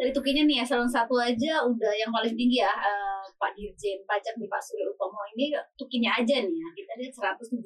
dari 0.00 0.16
tukinya 0.16 0.48
nih 0.48 0.64
eselon 0.64 0.88
satu 0.88 1.20
aja 1.20 1.60
udah 1.60 1.92
yang 1.92 2.08
paling 2.08 2.32
tinggi 2.32 2.64
ya 2.64 2.72
uh, 2.72 3.20
Pak 3.36 3.52
Dirjen 3.52 4.00
pajak 4.08 4.32
di 4.40 4.48
Pak 4.48 4.56
Surya 4.64 4.88
Utomo 4.88 5.20
ini 5.36 5.52
tukinya 5.76 6.16
aja 6.16 6.40
nih 6.40 6.56
ya 6.56 6.68
kita 6.72 6.92
lihat 6.96 7.12
117 7.36 7.60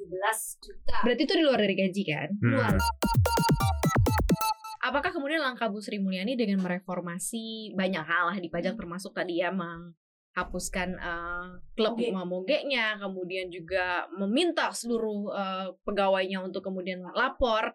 juta. 0.59 0.97
Berarti 1.07 1.23
itu 1.23 1.33
di 1.39 1.43
luar 1.47 1.59
dari 1.63 1.75
gaji 1.79 2.03
kan? 2.03 2.29
Hmm. 2.43 2.51
Luar. 2.51 2.75
Apakah 4.83 5.15
kemudian 5.15 5.39
langkah 5.39 5.71
Bu 5.71 5.79
Sri 5.79 5.95
Mulyani 5.95 6.35
dengan 6.35 6.59
mereformasi 6.59 7.71
banyak 7.71 8.03
hal 8.03 8.35
lah 8.35 8.37
di 8.37 8.51
pajak 8.51 8.75
termasuk 8.75 9.15
tadi 9.15 9.39
ya 9.39 9.49
menghapuskan 9.49 10.99
uh, 10.99 11.57
klub 11.73 11.95
okay. 11.95 12.11
mogeknya, 12.13 12.99
kemudian 12.99 13.47
juga 13.49 14.05
meminta 14.13 14.69
seluruh 14.69 15.31
uh, 15.31 15.67
pegawainya 15.87 16.43
untuk 16.43 16.61
kemudian 16.61 17.01
lapor, 17.17 17.73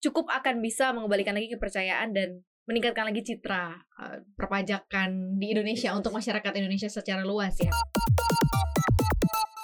cukup 0.00 0.32
akan 0.32 0.64
bisa 0.64 0.96
mengembalikan 0.96 1.36
lagi 1.36 1.52
kepercayaan 1.52 2.16
dan 2.16 2.40
meningkatkan 2.66 3.06
lagi 3.06 3.22
citra 3.22 3.78
uh, 3.78 4.18
perpajakan 4.34 5.38
di 5.38 5.54
Indonesia 5.54 5.94
untuk 5.94 6.10
masyarakat 6.10 6.52
Indonesia 6.58 6.90
secara 6.90 7.22
luas 7.22 7.54
ya. 7.62 7.70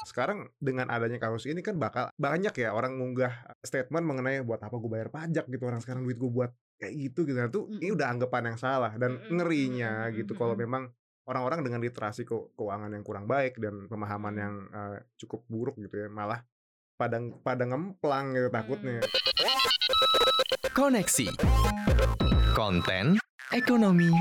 Sekarang 0.07 0.47
dengan 0.63 0.87
adanya 0.87 1.19
kasus 1.19 1.51
ini 1.51 1.67
kan 1.67 1.83
bakal 1.83 2.15
banyak 2.15 2.55
ya 2.55 2.71
orang 2.71 2.95
mengunggah 2.95 3.59
statement 3.67 4.07
mengenai 4.07 4.47
buat 4.47 4.63
apa 4.63 4.79
gue 4.79 4.91
bayar 4.91 5.11
pajak 5.11 5.51
gitu 5.51 5.65
orang 5.67 5.83
sekarang 5.83 6.07
duit 6.07 6.19
gue 6.19 6.31
buat 6.31 6.55
kayak 6.79 6.95
gitu 6.95 7.27
gitu. 7.27 7.39
Nah, 7.39 7.51
tuh 7.51 7.67
mm. 7.67 7.83
ini 7.83 7.91
udah 7.91 8.07
anggapan 8.07 8.55
yang 8.55 8.59
salah 8.59 8.95
dan 8.95 9.19
ngerinya 9.27 10.07
mm. 10.07 10.23
gitu 10.23 10.33
kalau 10.39 10.55
memang 10.55 10.87
orang-orang 11.27 11.67
dengan 11.67 11.83
literasi 11.83 12.23
ke 12.23 12.35
keuangan 12.55 12.91
yang 12.95 13.03
kurang 13.03 13.27
baik 13.27 13.59
dan 13.59 13.91
pemahaman 13.91 14.35
yang 14.39 14.55
uh, 14.71 14.99
cukup 15.19 15.43
buruk 15.51 15.75
gitu 15.79 16.07
ya 16.07 16.09
malah 16.11 16.43
pada 16.95 17.19
pada 17.43 17.67
ngemplang 17.67 18.31
gitu 18.37 18.49
takutnya. 18.53 19.03
Koneksi 20.71 21.27
konten 22.53 23.17
ekonomi 23.57 24.13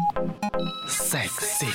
seksi. 0.87 1.67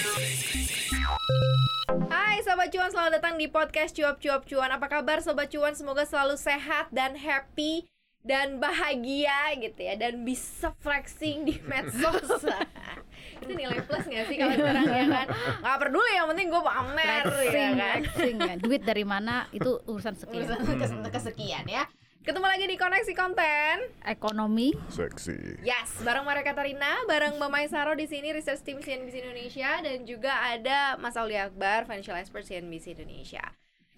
Hai 2.09 2.40
Sobat 2.40 2.73
Cuan, 2.73 2.88
selamat 2.88 3.21
datang 3.21 3.37
di 3.37 3.45
podcast 3.45 3.93
Cuap 3.93 4.16
Cuap 4.24 4.48
Cuan 4.48 4.73
Apa 4.73 4.88
kabar 4.88 5.21
Sobat 5.21 5.52
Cuan? 5.52 5.76
Semoga 5.76 6.09
selalu 6.09 6.40
sehat 6.40 6.88
dan 6.96 7.13
happy 7.13 7.85
dan 8.24 8.57
bahagia 8.57 9.52
gitu 9.60 9.85
ya 9.85 10.01
Dan 10.01 10.24
bisa 10.24 10.73
flexing 10.80 11.45
di 11.45 11.60
medsos 11.68 12.40
Itu 13.45 13.52
nilai 13.52 13.85
plus 13.85 14.09
gak 14.09 14.24
sih 14.24 14.41
kalau 14.41 14.57
sekarang 14.57 14.85
ya 14.88 15.04
kan? 15.13 15.26
Gak 15.60 15.76
peduli 15.76 16.13
yang 16.16 16.29
penting 16.32 16.48
gue 16.48 16.63
pamer 16.65 17.24
flexing, 17.29 17.52
ya 17.52 17.70
kan? 17.76 18.01
Flexing 18.01 18.37
ya, 18.41 18.54
duit 18.57 18.80
dari 18.80 19.04
mana 19.04 19.45
itu 19.52 19.76
urusan 19.85 20.16
sekian 20.16 20.48
Urusan 20.48 21.04
kesekian 21.13 21.68
ya 21.68 21.85
Ketemu 22.27 22.43
lagi 22.43 22.66
di 22.66 22.74
Koneksi 22.74 23.15
Konten 23.15 23.87
Ekonomi 24.02 24.74
Seksi. 24.91 25.63
Yes, 25.63 26.02
bareng 26.02 26.27
Maria 26.27 26.43
Katarina, 26.43 27.07
bareng 27.07 27.38
Mbak 27.38 27.51
Maisaro 27.55 27.95
di 27.95 28.10
sini 28.10 28.35
Research 28.35 28.66
Team 28.66 28.82
CNBC 28.82 29.23
Indonesia 29.23 29.79
dan 29.79 30.02
juga 30.02 30.35
ada 30.43 30.99
Mas 30.99 31.15
Auli 31.15 31.38
Akbar, 31.38 31.87
Financial 31.87 32.19
Expert 32.19 32.43
CNBC 32.43 32.99
Indonesia. 32.99 33.47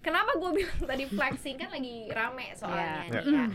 Kenapa 0.05 0.37
gue 0.37 0.61
bilang 0.61 0.77
tadi 0.85 1.09
flexing 1.09 1.57
kan 1.57 1.73
lagi 1.73 2.05
rame 2.13 2.53
soalnya 2.53 3.09
yeah. 3.09 3.09
nih 3.09 3.25
ya. 3.33 3.45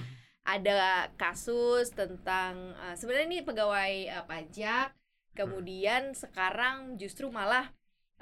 Ada 0.43 0.83
kasus 1.15 1.95
tentang 1.95 2.75
uh, 2.75 2.99
sebenarnya 2.99 3.31
ini 3.31 3.41
pegawai 3.47 3.95
uh, 4.11 4.25
pajak, 4.27 4.91
kemudian 5.39 6.19
sekarang 6.19 6.99
justru 6.99 7.31
malah 7.31 7.71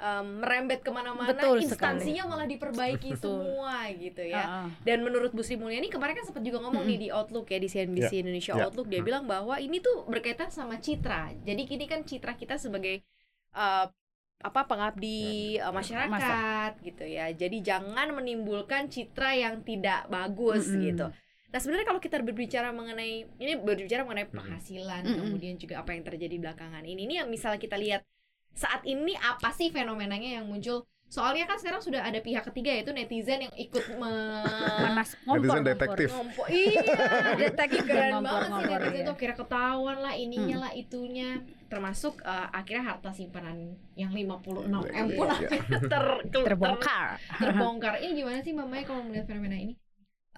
um, 0.03 0.43
merembet 0.43 0.83
ke 0.83 0.91
mana-mana 0.91 1.31
instansinya 1.63 2.27
sekali. 2.27 2.31
malah 2.35 2.47
diperbaiki 2.51 3.11
semua 3.15 3.87
gitu 3.95 4.23
ya 4.27 4.43
uh 4.43 4.47
-uh. 4.67 4.69
dan 4.83 4.99
menurut 5.07 5.31
Bu 5.31 5.47
Sri 5.47 5.55
Mulyani 5.55 5.87
kemarin 5.87 6.19
kan 6.19 6.27
sempat 6.27 6.43
juga 6.43 6.59
ngomong 6.67 6.83
nih 6.83 6.99
di 6.99 7.09
Outlook 7.15 7.47
ya 7.55 7.59
di 7.63 7.71
CNBC 7.71 8.11
yeah. 8.11 8.23
Indonesia 8.27 8.53
yeah. 8.59 8.65
Outlook 8.67 8.91
dia 8.91 9.01
hmm. 9.01 9.07
bilang 9.07 9.25
bahwa 9.31 9.55
ini 9.63 9.79
tuh 9.79 10.05
berkaitan 10.11 10.51
sama 10.51 10.83
citra 10.83 11.31
jadi 11.47 11.63
kini 11.63 11.87
kan 11.87 12.03
citra 12.03 12.35
kita 12.35 12.59
sebagai 12.59 13.07
uh, 13.55 13.87
apa 14.43 14.61
pengabdi 14.67 15.63
uh, 15.63 15.71
masyarakat 15.71 16.11
Masa. 16.75 16.83
gitu 16.83 17.07
ya 17.07 17.31
jadi 17.31 17.63
jangan 17.63 18.11
menimbulkan 18.11 18.91
citra 18.91 19.39
yang 19.39 19.63
tidak 19.63 20.11
bagus 20.11 20.67
mm 20.67 20.75
-hmm. 20.75 20.87
gitu 20.91 21.09
Nah 21.53 21.61
sebenarnya 21.61 21.85
kalau 21.85 22.01
kita 22.01 22.17
berbicara 22.25 22.73
mengenai 22.73 23.29
ini 23.29 23.53
berbicara 23.61 24.09
mengenai 24.09 24.25
penghasilan, 24.33 25.05
mm 25.05 25.13
-hmm. 25.13 25.21
kemudian 25.21 25.55
juga 25.61 25.85
apa 25.85 25.93
yang 25.93 26.01
terjadi 26.01 26.41
belakangan 26.41 26.81
ini, 26.81 27.05
ini 27.05 27.21
yang 27.21 27.29
misalnya 27.29 27.61
kita 27.61 27.77
lihat 27.77 28.09
saat 28.53 28.85
ini 28.85 29.17
apa 29.17 29.51
sih 29.53 29.73
fenomenanya 29.73 30.41
yang 30.41 30.47
muncul? 30.49 30.85
Soalnya 31.13 31.45
kan 31.45 31.61
sekarang 31.61 31.85
sudah 31.85 32.01
ada 32.09 32.25
pihak 32.25 32.41
ketiga 32.49 32.73
yaitu 32.73 32.89
netizen 32.89 33.45
yang 33.45 33.53
ikut 33.53 33.85
me 34.01 34.41
Manas, 34.81 35.13
ngompor, 35.29 35.61
netizen 35.61 35.65
detektif. 35.69 36.09
Ngompor, 36.09 36.47
iya 36.49 36.81
detektif 37.37 37.85
keren 37.89 38.25
banget 38.25 38.49
sih 38.49 38.65
netizen 38.65 38.97
iya. 39.05 39.11
tuh 39.13 39.17
kira 39.21 39.35
ketahuan 39.37 40.01
lah 40.01 40.17
ininya 40.17 40.57
hmm. 40.57 40.65
lah 40.65 40.73
itunya. 40.73 41.45
Termasuk 41.69 42.25
uh, 42.25 42.49
akhirnya 42.49 42.97
harta 42.97 43.13
simpanan 43.13 43.77
yang 43.93 44.09
56 44.09 44.73
m 44.73 45.07
pun 45.13 45.29
iya. 45.37 45.49
ter, 45.93 46.05
terbongkar. 46.33 47.21
terbongkar. 47.37 47.95
Ini 48.01 48.13
gimana 48.17 48.41
sih 48.41 48.57
Mbak 48.57 48.67
Maya 48.73 48.85
kalau 48.89 49.05
melihat 49.05 49.29
fenomena 49.29 49.61
ini? 49.61 49.77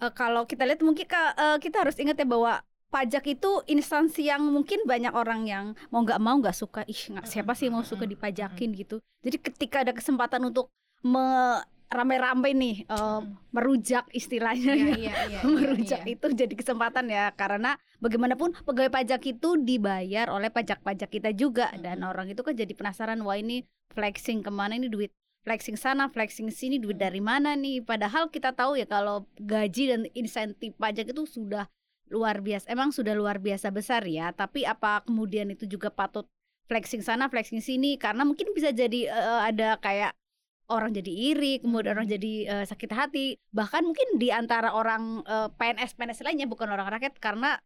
Uh, 0.02 0.10
kalau 0.10 0.42
kita 0.42 0.66
lihat 0.66 0.82
mungkin 0.82 1.06
uh, 1.06 1.62
kita 1.62 1.86
harus 1.86 1.94
ingat 2.02 2.18
ya 2.18 2.26
bahwa 2.26 2.66
pajak 2.94 3.26
itu 3.26 3.50
instansi 3.66 4.30
yang 4.30 4.46
mungkin 4.46 4.86
banyak 4.86 5.10
orang 5.10 5.50
yang 5.50 5.74
mau 5.90 6.06
nggak 6.06 6.22
mau 6.22 6.38
nggak 6.38 6.54
suka. 6.54 6.86
Ih 6.86 7.10
nggak 7.10 7.26
siapa 7.26 7.58
sih 7.58 7.66
mau 7.66 7.82
suka 7.82 8.06
dipajakin 8.06 8.70
gitu. 8.78 9.02
Jadi 9.26 9.42
ketika 9.42 9.82
ada 9.82 9.90
kesempatan 9.90 10.46
untuk 10.46 10.70
me 11.02 11.58
rame-rame 11.94 12.50
nih 12.58 12.76
uh, 12.90 13.22
merujak 13.54 14.10
istilahnya 14.10 14.74
ya, 14.74 14.94
ya, 14.98 15.14
ya, 15.30 15.40
merujak 15.46 16.02
ya, 16.02 16.10
ya. 16.10 16.14
itu 16.14 16.26
jadi 16.30 16.54
kesempatan 16.54 17.10
ya. 17.10 17.34
Karena 17.34 17.74
bagaimanapun 17.98 18.54
pegawai 18.62 18.94
pajak 18.94 19.26
itu 19.26 19.58
dibayar 19.58 20.30
oleh 20.30 20.54
pajak-pajak 20.54 21.10
kita 21.10 21.34
juga. 21.34 21.74
Dan 21.74 22.06
orang 22.06 22.30
itu 22.30 22.46
kan 22.46 22.54
jadi 22.54 22.70
penasaran 22.78 23.18
wah 23.26 23.34
ini 23.34 23.66
flexing 23.90 24.46
ke 24.46 24.50
mana 24.54 24.78
ini 24.78 24.86
duit 24.86 25.10
flexing 25.44 25.76
sana 25.76 26.08
flexing 26.08 26.48
sini 26.48 26.80
duit 26.80 26.96
dari 26.96 27.20
mana 27.20 27.52
nih? 27.58 27.84
Padahal 27.84 28.32
kita 28.32 28.56
tahu 28.56 28.80
ya 28.80 28.88
kalau 28.88 29.28
gaji 29.36 29.92
dan 29.92 30.02
insentif 30.16 30.72
pajak 30.80 31.12
itu 31.12 31.28
sudah 31.28 31.68
luar 32.12 32.44
biasa 32.44 32.68
emang 32.68 32.92
sudah 32.92 33.16
luar 33.16 33.40
biasa 33.40 33.72
besar 33.72 34.04
ya 34.04 34.32
tapi 34.34 34.68
apa 34.68 35.04
kemudian 35.08 35.48
itu 35.52 35.64
juga 35.64 35.88
patut 35.88 36.28
flexing 36.68 37.04
sana 37.04 37.28
flexing 37.28 37.60
sini 37.60 37.96
karena 37.96 38.24
mungkin 38.24 38.52
bisa 38.52 38.72
jadi 38.72 39.08
uh, 39.12 39.40
ada 39.48 39.76
kayak 39.80 40.12
orang 40.72 40.96
jadi 40.96 41.12
iri 41.12 41.60
kemudian 41.60 41.96
orang 41.96 42.08
jadi 42.08 42.34
uh, 42.48 42.64
sakit 42.64 42.90
hati 42.92 43.36
bahkan 43.52 43.84
mungkin 43.84 44.16
di 44.16 44.32
antara 44.32 44.72
orang 44.72 45.20
uh, 45.28 45.52
PNS 45.52 45.96
PNS 45.96 46.24
lainnya 46.24 46.48
bukan 46.48 46.72
orang 46.72 46.88
rakyat 46.88 47.20
karena 47.20 47.60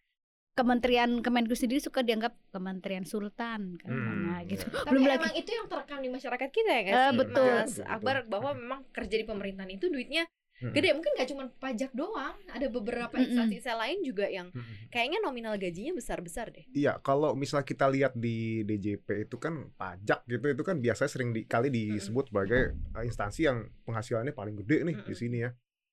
Kementerian 0.58 1.22
Kemenku 1.22 1.54
sendiri 1.54 1.78
suka 1.78 2.02
dianggap 2.02 2.34
Kementerian 2.50 3.06
Sultan 3.06 3.78
kan 3.78 3.86
hmm, 3.86 4.42
gitu. 4.50 4.66
Ya. 4.66 4.90
Belum 4.90 5.06
Tapi 5.06 5.14
lagi 5.14 5.30
itu 5.38 5.50
yang 5.54 5.70
terekam 5.70 6.02
di 6.02 6.10
masyarakat 6.10 6.48
kita 6.50 6.70
ya 6.74 6.82
guys. 6.82 6.98
Uh, 6.98 7.12
betul. 7.14 7.54
Mas 7.62 7.74
Akbar 7.86 8.26
bahwa 8.26 8.50
memang 8.58 8.80
kerja 8.90 9.22
di 9.22 9.22
pemerintahan 9.22 9.70
itu 9.70 9.86
duitnya 9.86 10.26
hmm. 10.62 10.74
gede 10.74 10.88
mungkin 10.94 11.12
gak 11.14 11.28
cuma 11.30 11.44
pajak 11.58 11.90
doang 11.94 12.36
ada 12.50 12.66
beberapa 12.68 13.14
instansi 13.18 13.62
hmm. 13.62 13.78
lain 13.78 13.98
juga 14.04 14.26
yang 14.26 14.48
hmm. 14.50 14.90
kayaknya 14.90 15.18
nominal 15.22 15.54
gajinya 15.58 15.94
besar 15.94 16.18
besar 16.20 16.50
deh 16.50 16.66
iya 16.74 16.98
kalau 17.02 17.34
misal 17.38 17.62
kita 17.62 17.86
lihat 17.90 18.14
di 18.14 18.66
DJP 18.66 19.30
itu 19.30 19.36
kan 19.38 19.70
pajak 19.78 20.26
gitu 20.26 20.44
itu 20.44 20.64
kan 20.66 20.78
biasanya 20.78 21.10
sering 21.10 21.30
di, 21.30 21.46
kali 21.46 21.70
disebut 21.70 22.28
hmm. 22.28 22.30
sebagai 22.34 22.62
uh, 22.94 23.04
instansi 23.06 23.46
yang 23.46 23.70
penghasilannya 23.86 24.34
paling 24.34 24.58
gede 24.64 24.86
nih 24.86 24.96
hmm. 24.98 25.06
di 25.06 25.14
sini 25.14 25.38
ya 25.46 25.50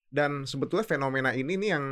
dan 0.09 0.47
sebetulnya 0.47 0.85
fenomena 0.85 1.33
ini 1.33 1.57
nih 1.57 1.69
yang 1.75 1.85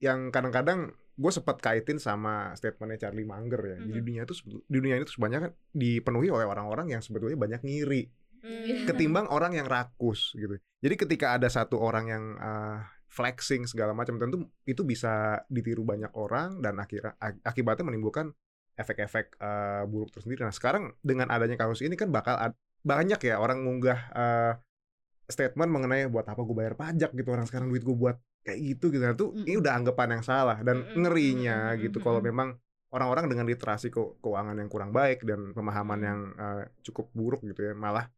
yang 0.00 0.20
kadang-kadang 0.32 0.96
gue 1.20 1.32
sempat 1.32 1.60
kaitin 1.60 2.00
sama 2.00 2.56
statementnya 2.56 3.06
Charlie 3.06 3.28
Munger 3.28 3.60
ya. 3.60 3.78
Di 3.84 3.92
dunia 4.00 4.24
itu 4.24 4.34
di 4.48 4.78
dunia 4.80 4.96
itu 4.96 5.12
sebanyak 5.12 5.52
dipenuhi 5.76 6.32
oleh 6.32 6.48
orang-orang 6.48 6.96
yang 6.96 7.04
sebetulnya 7.04 7.36
banyak 7.36 7.60
ngiri 7.60 8.08
hmm. 8.40 8.84
ketimbang 8.88 9.26
orang 9.28 9.56
yang 9.56 9.66
rakus 9.68 10.34
gitu. 10.36 10.56
Jadi 10.80 10.94
ketika 10.96 11.36
ada 11.36 11.48
satu 11.48 11.76
orang 11.80 12.04
yang 12.08 12.24
uh, 12.40 12.80
flexing 13.10 13.66
segala 13.66 13.92
macam 13.92 14.16
tentu 14.16 14.46
itu 14.64 14.86
bisa 14.86 15.42
ditiru 15.50 15.82
banyak 15.82 16.14
orang 16.14 16.62
dan 16.62 16.78
akhirnya 16.78 17.18
akibatnya 17.42 17.90
menimbulkan 17.90 18.30
efek-efek 18.78 19.36
uh, 19.42 19.84
buruk 19.84 20.14
tersendiri. 20.14 20.46
Nah 20.46 20.54
sekarang 20.54 20.94
dengan 21.02 21.28
adanya 21.28 21.58
kasus 21.58 21.84
ini 21.84 21.98
kan 21.98 22.08
bakal 22.08 22.38
banyak 22.80 23.20
ya 23.20 23.36
orang 23.36 23.60
mengunggah 23.60 24.00
uh, 24.16 24.52
statement 25.28 25.70
mengenai 25.70 26.08
buat 26.08 26.26
apa 26.26 26.40
gue 26.40 26.56
bayar 26.56 26.74
pajak 26.74 27.12
gitu 27.12 27.28
orang 27.30 27.46
sekarang 27.46 27.68
duit 27.68 27.84
gue 27.84 27.92
buat 27.92 28.16
kayak 28.40 28.58
gitu 28.58 28.88
gitu. 28.88 29.02
Nah, 29.04 29.14
itu 29.14 29.26
mm. 29.30 29.46
ini 29.46 29.56
udah 29.60 29.72
anggapan 29.76 30.08
yang 30.18 30.24
salah 30.24 30.58
dan 30.64 30.86
ngerinya 30.96 31.76
gitu 31.76 32.00
kalau 32.00 32.24
memang 32.24 32.56
orang-orang 32.90 33.30
dengan 33.30 33.46
literasi 33.46 33.92
ke 33.92 34.00
keuangan 34.18 34.58
yang 34.58 34.66
kurang 34.66 34.90
baik 34.90 35.22
dan 35.22 35.54
pemahaman 35.54 36.00
yang 36.02 36.20
uh, 36.34 36.62
cukup 36.82 37.06
buruk 37.14 37.44
gitu 37.46 37.70
ya 37.70 37.72
malah 37.76 38.10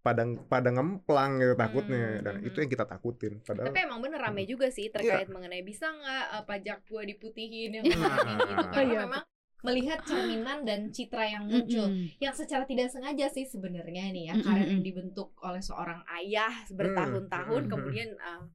pada 0.00 0.24
pada 0.48 0.72
ngemplang 0.72 1.44
gitu 1.44 1.54
takutnya 1.60 2.00
hmm, 2.00 2.24
dan 2.24 2.34
hmm. 2.40 2.48
itu 2.48 2.56
yang 2.64 2.70
kita 2.72 2.84
takutin. 2.88 3.32
Padahal, 3.44 3.68
Tapi 3.68 3.80
emang 3.84 4.00
bener 4.00 4.20
rame 4.20 4.48
juga 4.48 4.72
sih 4.72 4.88
terkait 4.88 5.28
yeah. 5.28 5.32
mengenai 5.32 5.60
bisa 5.60 5.92
nggak 5.92 6.26
uh, 6.40 6.42
pajak 6.48 6.78
gua 6.88 7.04
diputihin 7.04 7.80
yang 7.80 7.84
nah, 7.84 8.16
ini 8.24 8.42
gitu 8.48 8.66
karena 8.72 8.92
iya. 8.96 9.00
memang 9.04 9.22
melihat 9.60 10.00
cerminan 10.08 10.64
dan 10.64 10.88
citra 10.88 11.24
yang 11.28 11.44
muncul 11.44 11.84
mm 11.84 11.92
-hmm. 11.92 12.16
yang 12.16 12.32
secara 12.32 12.64
tidak 12.64 12.88
sengaja 12.88 13.28
sih 13.28 13.44
sebenarnya 13.44 14.08
nih 14.08 14.32
ya 14.32 14.34
mm 14.34 14.40
-hmm. 14.40 14.46
karena 14.48 14.64
yang 14.72 14.80
dibentuk 14.80 15.28
oleh 15.44 15.60
seorang 15.60 16.00
ayah 16.16 16.64
bertahun-tahun 16.72 17.60
mm 17.60 17.68
-hmm. 17.68 17.72
kemudian 17.76 18.08
uh, 18.24 18.48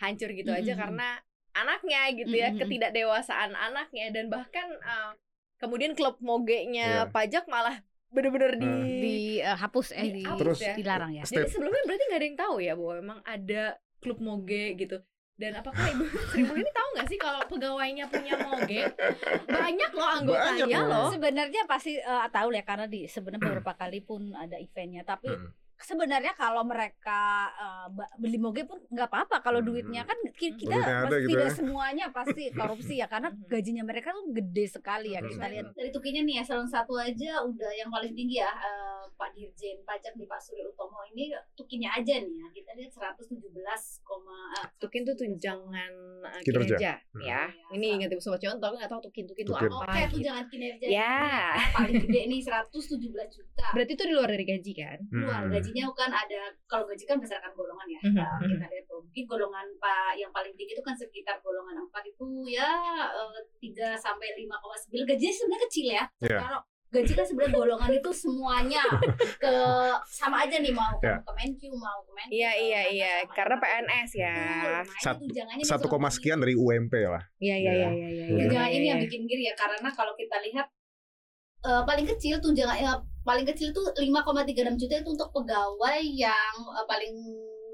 hancur 0.00 0.32
gitu 0.32 0.48
mm 0.48 0.56
-hmm. 0.56 0.64
aja 0.64 0.72
karena 0.80 1.08
anaknya 1.52 2.00
gitu 2.16 2.32
ya 2.32 2.48
mm 2.48 2.52
-hmm. 2.56 2.60
ketidakdewasaan 2.64 3.52
anaknya 3.52 4.06
dan 4.16 4.32
bahkan 4.32 4.68
uh, 4.80 5.12
kemudian 5.60 5.92
klub 5.92 6.16
mogenya 6.24 7.04
yeah. 7.04 7.12
pajak 7.12 7.44
malah 7.52 7.84
bener-bener 8.16 8.56
di, 8.56 8.64
Hmm. 8.64 8.88
dihapus 8.96 9.86
eh 9.92 10.08
di, 10.08 10.24
dihapus 10.24 10.40
Terus- 10.40 10.62
ya. 10.62 10.74
dilarang 10.74 11.12
ya. 11.12 11.22
Jadi 11.22 11.46
sebelumnya 11.46 11.82
berarti 11.84 12.04
nggak 12.06 12.16
ada 12.16 12.26
yang 12.26 12.38
tahu 12.38 12.54
ya 12.58 12.72
bahwa 12.72 12.94
memang 12.96 13.18
ada 13.22 13.62
klub 13.98 14.18
moge 14.18 14.72
gitu. 14.74 14.96
Dan 15.36 15.52
apakah 15.54 15.84
Ibu 15.86 16.00
Sri 16.32 16.42
Mulyani 16.42 16.72
tahu 16.72 16.88
nggak 16.90 17.06
sih 17.06 17.18
kalau 17.18 17.44
pegawainya 17.44 18.08
punya 18.08 18.40
moge? 18.40 18.88
Banyak 19.46 19.90
loh 19.92 20.08
anggotanya 20.10 20.64
Banyak 20.64 20.80
loh. 20.82 20.96
loh. 20.96 21.08
Sebenarnya 21.12 21.62
pasti 21.66 21.92
eh, 21.94 22.26
tahu 22.30 22.48
ya 22.50 22.62
karena 22.62 22.86
di 22.86 23.04
sebenarnya 23.04 23.36
Hmm. 23.38 23.48
beberapa 23.52 23.72
kali 23.74 24.00
pun 24.00 24.32
ada 24.32 24.56
eventnya 24.56 25.04
tapi 25.04 25.28
Mm. 25.28 25.52
Sebenarnya 25.78 26.32
kalau 26.32 26.62
mereka 26.62 27.20
eh, 27.52 27.86
ba- 27.90 28.12
beli 28.16 28.36
moge 28.36 28.62
pun 28.62 28.80
nggak 28.86 29.06
apa-apa 29.06 29.36
kalau 29.40 29.58
Hmm. 29.58 29.68
duitnya 29.68 30.02
kan 30.02 30.16
ki- 30.30 30.54
kita 30.54 30.72
Duitnya 30.72 30.96
pasti 31.02 31.16
gitu 31.18 31.30
tidak 31.30 31.44
ya. 31.44 31.54
semuanya 31.54 32.04
pasti 32.10 32.42
korupsi 32.50 32.94
ya 32.94 33.06
karena 33.06 33.28
Hmm. 33.28 33.44
gajinya 33.46 33.82
mereka 33.82 34.08
tuh 34.10 34.24
gede 34.30 34.66
sekali 34.68 35.08
ya 35.10 35.20
Hmm. 35.20 35.28
kita 35.28 35.46
lihat 35.46 35.66
dari 35.72 35.90
tukinya 35.90 36.22
nih 36.22 36.36
eselon 36.38 36.64
satu 36.66 36.94
aja 36.94 37.40
udah 37.40 37.70
yang 37.72 37.88
paling 37.88 38.12
tinggi 38.12 38.38
ya 38.38 38.50
eh, 38.50 38.84
Pak 39.08 39.32
Dirjen 39.32 39.80
pajak 39.82 40.12
di 40.12 40.24
Pak 40.24 40.38
Surya 40.38 40.64
Utomo 40.64 41.00
ini 41.06 41.28
tukinya 41.54 41.88
aja 41.90 42.14
nih 42.16 42.34
ya 42.34 42.46
kita 42.52 42.70
lihat 42.74 42.90
117, 42.90 44.00
eh, 44.54 44.66
Tukin 44.76 45.02
tuh 45.02 45.14
tunjangan 45.14 45.92
uh, 46.20 46.40
Kinerja. 46.40 46.76
kinerja, 46.76 46.92
Hmm. 47.10 47.22
ya. 47.22 47.42
Iya, 47.46 47.72
Ini 47.72 47.86
ingat 47.96 48.10
ibu 48.10 48.20
sobat 48.20 48.40
contoh, 48.40 48.70
nggak 48.70 48.86
tahu 48.86 49.00
tukin 49.02 49.24
tukin 49.24 49.42
itu 49.42 49.52
Tukin. 49.52 49.68
apa. 49.68 49.84
Oke, 49.86 50.00
gitu. 50.02 50.12
tunjangan 50.16 50.46
kinerja 50.46 50.86
Ya. 50.86 51.16
ini 51.54 51.72
paling 51.72 51.94
gede 52.02 52.20
nih 52.26 52.40
117 52.42 52.98
juta. 53.30 53.66
Berarti 53.70 53.92
itu 53.92 54.04
di 54.04 54.12
luar 54.12 54.28
dari 54.28 54.44
gaji 54.44 54.72
kan? 54.74 54.98
Luar 55.08 55.42
Hmm. 55.42 55.52
Gajinya 55.66 55.84
kan 55.92 56.10
ada 56.10 56.40
kalau 56.64 56.84
gaji 56.84 57.02
kan 57.02 57.16
berdasarkan 57.16 57.52
golongan 57.52 57.86
ya. 57.88 58.00
Mhm. 58.02 58.22
kita 58.48 58.66
lihat 58.66 58.84
tuh 58.86 59.00
mungkin 59.00 59.24
golongan 59.26 59.66
Pak 59.76 60.12
yang 60.14 60.30
paling 60.30 60.52
tinggi 60.52 60.72
itu 60.72 60.80
kan 60.80 60.94
sekitar 60.94 61.36
golongan 61.40 61.74
4 61.82 61.90
itu 62.06 62.26
ya 62.48 62.70
eh, 63.08 63.40
3 63.60 63.96
sampai 63.96 64.28
5,9 64.36 65.02
gajinya 65.04 65.32
sebenarnya 65.32 65.62
kecil 65.64 65.86
ya. 65.88 66.04
Iya. 66.20 66.38
Kalau 66.40 66.60
gaji 66.86 67.12
kan 67.12 67.24
sebenarnya 67.24 67.52
golongan 67.52 67.90
itu 67.92 68.10
semuanya 68.10 68.82
ke 69.42 69.54
sama 70.06 70.42
aja 70.42 70.56
nih 70.56 70.70
mau 70.70 70.94
ke 70.96 71.04
Iya. 71.04 71.18
Kemenq 71.20 71.60
mau 71.74 71.98
Kemenq. 72.04 72.28
Iya 72.30 72.50
iya 72.56 72.80
iya, 72.88 73.12
karena 73.28 73.56
PNS 73.56 74.10
ya. 74.14 74.34
Satu- 74.96 75.26
Satu 75.62 75.86
koma 75.86 76.08
sekian 76.08 76.38
dari 76.38 76.54
UMP 76.54 76.94
lah. 77.02 77.20
Iya 77.36 77.56
iya 77.58 77.72
Iya. 77.74 77.88
iya 77.90 77.90
iya 77.90 78.08
iya. 78.08 78.24
Iya. 78.24 78.38
tunjangan 78.40 78.68
iya, 78.68 78.76
ini 78.76 78.86
yang 78.86 78.98
iya. 78.98 79.04
bikin 79.04 79.20
ngiri 79.22 79.42
ya 79.44 79.54
karena 79.54 79.88
kalau 79.90 80.14
kita 80.14 80.38
lihat 80.40 80.66
eh, 81.62 81.82
paling 81.82 82.06
kecil 82.06 82.38
tunjangan 82.38 82.78
ya, 82.78 82.92
paling 83.26 83.42
kecil 83.44 83.68
tuh 83.70 83.90
5,36 83.92 84.54
juta 84.78 84.94
itu 84.96 85.10
untuk 85.10 85.30
pegawai 85.32 86.00
yang 86.00 86.54
eh, 86.70 86.86
paling 86.86 87.14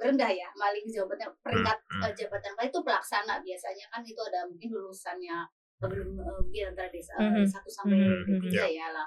rendah 0.01 0.27
ya 0.27 0.49
paling 0.53 0.83
jabatan 0.89 1.29
peringkat 1.39 1.79
Hmm, 1.87 2.03
eh, 2.03 2.13
jabatan 2.17 2.51
paling 2.53 2.71
itu 2.71 2.81
pelaksana 2.81 3.35
biasanya 3.39 3.85
kan 3.87 4.01
itu 4.03 4.19
ada 4.19 4.41
mungkin 4.43 4.69
lulusannya 4.73 5.37
belum 5.79 6.09
eh, 6.17 6.35
mungkin 6.41 6.63
antara 6.73 6.89
desa 6.89 7.13
satu 7.45 7.69
sampai 7.69 8.01
tiga 8.43 8.65
ya 8.65 8.89
lah. 8.89 9.07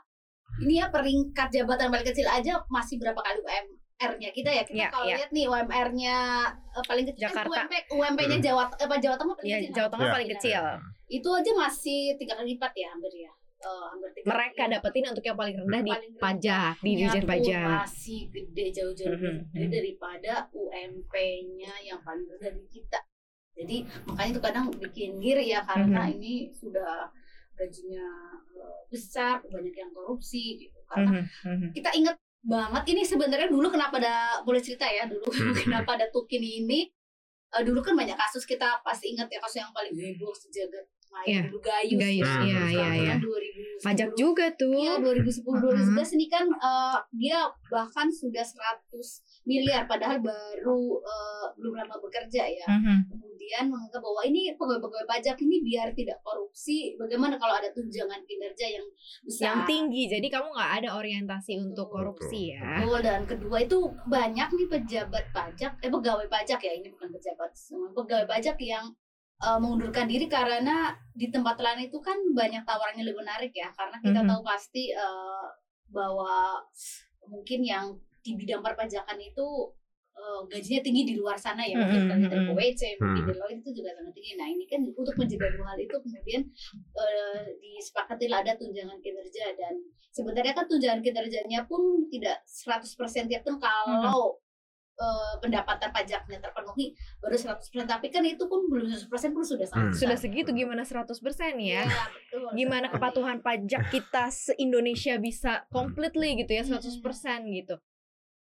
Ini 0.56 0.74
ya 0.78 0.88
peringkat 0.88 1.50
jabatan 1.52 1.90
paling 1.90 2.06
kecil 2.06 2.28
aja 2.30 2.56
masih 2.70 2.96
berapa 2.96 3.18
kali 3.18 3.42
UMR-nya 3.42 4.30
kita 4.32 4.50
ya? 4.50 4.64
Kita 4.64 4.76
Iya, 4.78 4.88
kalau 4.88 5.06
iya. 5.06 5.16
lihat 5.20 5.32
nih 5.32 5.46
UMR-nya 5.50 6.18
eh, 6.48 6.84
paling 6.86 7.06
kecil 7.06 7.22
kan 7.26 7.44
Jakarta. 7.44 7.60
UMP 7.66 7.74
UMP-nya 7.92 8.38
Jawa 8.40 8.64
eh, 8.72 8.86
apa 8.86 8.96
Jawa 8.96 9.16
Tengah 9.18 9.36
paling 9.36 9.50
Iya, 9.50 9.58
kecil. 9.60 9.74
Jawa 9.74 9.88
Tengah 9.90 10.06
Iya. 10.06 10.16
paling 10.16 10.30
kecil. 10.32 10.64
itu 11.08 11.30
aja 11.30 11.52
masih 11.54 12.02
tiga 12.16 12.34
kali 12.34 12.56
lipat 12.56 12.72
ya 12.74 12.88
hampir 12.90 13.14
ya 13.14 13.32
Eh, 13.66 13.86
hampir 13.90 14.10
tiga 14.14 14.26
Mereka 14.30 14.64
dapetin 14.70 15.04
untuk 15.10 15.26
yang 15.26 15.34
paling 15.34 15.56
rendah 15.58 15.82
di 15.82 15.90
Paling 15.90 16.14
rendah. 16.14 16.22
pajak, 16.22 16.74
di 16.80 16.92
Ya 16.92 16.98
Dirjen 17.02 17.26
Pajak. 17.26 17.66
masih 17.82 18.22
gede 18.30 18.66
jauh-jauh 18.72 19.10
lebih 19.10 19.26
Mhm, 19.26 19.42
gede 19.50 19.66
mhm. 19.66 19.74
daripada 19.74 20.34
UMP-nya 20.54 21.74
yang 21.82 22.00
paling 22.00 22.26
rendah 22.28 22.54
di 22.54 22.66
kita 22.70 23.00
jadi 23.56 23.78
makanya 24.06 24.30
itu 24.30 24.42
kadang 24.44 24.66
bikin 24.70 25.16
ngiri 25.16 25.48
ya 25.48 25.64
karena 25.64 26.04
Mhm. 26.06 26.14
ini 26.14 26.34
sudah 26.52 27.08
gajinya 27.56 28.06
eh, 28.54 28.80
besar 28.86 29.40
banyak 29.42 29.72
yang 29.74 29.92
korupsi 29.92 30.60
gitu 30.60 30.78
karena 30.86 31.24
Mhm, 31.24 31.24
mhm. 31.48 31.70
kita 31.72 31.90
ingat 31.96 32.16
banget 32.42 32.84
ini 32.92 33.02
sebenarnya 33.02 33.48
dulu 33.48 33.72
kenapa 33.72 33.98
ada 33.98 34.16
boleh 34.44 34.60
cerita 34.60 34.86
ya 34.86 35.08
dulu 35.08 35.26
Hmm. 35.26 35.34
kenapa 35.88 35.98
ada 35.98 36.06
tukin 36.12 36.44
ini 36.44 36.92
Eh, 37.56 37.64
dulu 37.64 37.80
kan 37.80 37.96
banyak 37.96 38.20
kasus 38.20 38.44
kita 38.44 38.84
pasti 38.84 39.16
ingat 39.16 39.32
ya 39.32 39.40
kasus 39.40 39.64
yang 39.64 39.72
paling 39.72 39.96
heboh 39.96 40.36
sejagat 40.36 40.84
Iya. 41.24 41.42
maya 41.42 41.48
dulu 41.48 41.60
gayus 41.62 41.98
Gayus, 41.98 42.28
Hmm. 42.28 42.44
iya 42.44 42.62
iya 42.68 42.90
iya. 42.94 43.16
2010 43.18 43.64
Pajak 43.78 44.10
juga 44.16 44.46
tuh. 44.54 44.72
Iya 44.74 44.94
2010 44.98 45.56
Mhm. 45.56 45.64
2011 45.96 46.10
ini 46.14 46.26
kan 46.26 46.46
eh, 46.48 46.98
dia 47.14 47.40
bahkan 47.66 48.08
sudah 48.08 48.42
100 48.42 49.08
miliar 49.44 49.84
padahal 49.86 50.20
baru 50.20 50.82
eh, 50.98 51.46
belum 51.56 51.74
lama 51.76 51.96
bekerja 52.00 52.44
ya. 52.44 52.68
Mhm. 52.68 52.98
Kemudian 53.08 53.66
menganggap 53.68 54.02
bahwa 54.02 54.22
ini 54.24 54.50
pegawai-pegawai 54.52 55.06
pajak 55.06 55.38
ini 55.40 55.62
biar 55.62 55.94
tidak 55.94 56.18
korupsi, 56.20 56.98
bagaimana 56.98 57.38
kalau 57.38 57.54
ada 57.54 57.70
tunjangan 57.70 58.18
kinerja 58.26 58.68
yang 58.72 58.86
besar. 59.22 59.44
Yang 59.46 59.60
tinggi, 59.68 60.04
jadi 60.10 60.28
kamu 60.32 60.50
nggak 60.50 60.72
ada 60.82 60.90
orientasi 60.96 61.54
untuk 61.60 61.88
korupsi 61.88 62.58
ya. 62.58 62.82
Betul, 62.82 63.06
dan 63.06 63.22
kedua 63.24 63.58
itu 63.60 63.78
banyak 64.08 64.50
nih 64.50 64.68
pejabat 64.68 65.30
pajak, 65.30 65.78
eh 65.78 65.92
pegawai 65.92 66.26
pajak 66.26 66.58
ya 66.60 66.74
ini 66.74 66.90
bukan 66.90 67.12
pejabat 67.12 67.52
semua 67.54 67.94
pegawai 67.94 68.26
pajak 68.26 68.58
yang 68.58 68.90
eh, 69.42 69.58
mengundurkan 69.60 70.08
diri 70.08 70.26
karena 70.28 70.96
di 71.12 71.28
tempat 71.28 71.60
lain 71.60 71.88
itu 71.88 72.00
kan 72.00 72.16
banyak 72.32 72.64
tawarannya 72.64 73.04
lebih 73.04 73.20
menarik 73.24 73.52
ya 73.52 73.68
karena 73.76 73.98
kita 74.00 74.20
Mhm. 74.24 74.30
tahu 74.32 74.42
pasti 74.44 74.92
eh, 74.92 75.46
bahwa 75.92 76.60
mungkin 77.28 77.60
yang 77.64 77.86
di 78.22 78.34
bidang 78.34 78.62
perpajakan 78.62 79.18
itu 79.18 79.48
eh, 80.16 80.42
gajinya 80.48 80.80
tinggi 80.80 81.04
di 81.04 81.14
luar 81.20 81.36
sana 81.36 81.60
ya 81.68 81.76
mungkin 81.76 82.08
kalau 82.08 82.20
kita 82.24 82.38
mhm. 82.40 82.48
ke 82.48 82.54
WC 82.56 82.82
mungkin 82.98 83.04
Hmm. 83.04 83.16
di 83.20 83.22
Deloitte 83.36 83.60
itu 83.68 83.72
juga 83.84 83.90
sangat 84.00 84.14
tinggi. 84.16 84.32
Nah 84.40 84.48
ini 84.48 84.64
kan 84.64 84.80
untuk 84.88 85.16
mencegah 85.20 85.50
dua 85.52 85.66
hal 85.76 85.80
itu 85.84 85.96
kemudian 86.00 86.42
eh, 86.96 87.42
disepakati 87.60 88.26
ada 88.32 88.56
tunjangan 88.56 88.96
kinerja 89.04 89.46
dan 89.60 89.76
sebenarnya 90.16 90.56
kan 90.56 90.66
tunjangan 90.66 91.04
kinerjanya 91.04 91.68
pun 91.68 92.08
tidak 92.08 92.40
100% 92.48 93.28
tiap 93.28 93.44
tahun 93.44 93.60
kalau 93.60 94.40
eh, 94.96 95.34
pendapatan 95.44 95.92
pajaknya 95.92 96.40
terpenuhi 96.40 96.96
baru 97.20 97.36
100% 97.36 97.84
tapi 97.84 98.08
kan 98.10 98.24
itu 98.24 98.44
pun 98.48 98.66
belum 98.72 98.88
100% 98.88 99.36
pun 99.36 99.44
sudah 99.44 99.68
sangat 99.68 99.92
Hmm. 99.92 100.00
Sudah 100.00 100.18
segitu 100.18 100.50
gimana 100.56 100.88
100% 100.88 101.60
ya? 101.60 101.84
Iya, 101.84 102.04
betul 102.16 102.48
Gimana 102.56 102.88
kepatuhan 102.88 103.44
pajak 103.44 103.92
kita 103.92 104.32
se-Indonesia 104.32 105.20
bisa 105.20 105.68
completely 105.70 106.40
gitu 106.40 106.52
ya 106.56 106.64
Hmm. 106.64 106.80
100% 106.80 107.52
gitu. 107.52 107.76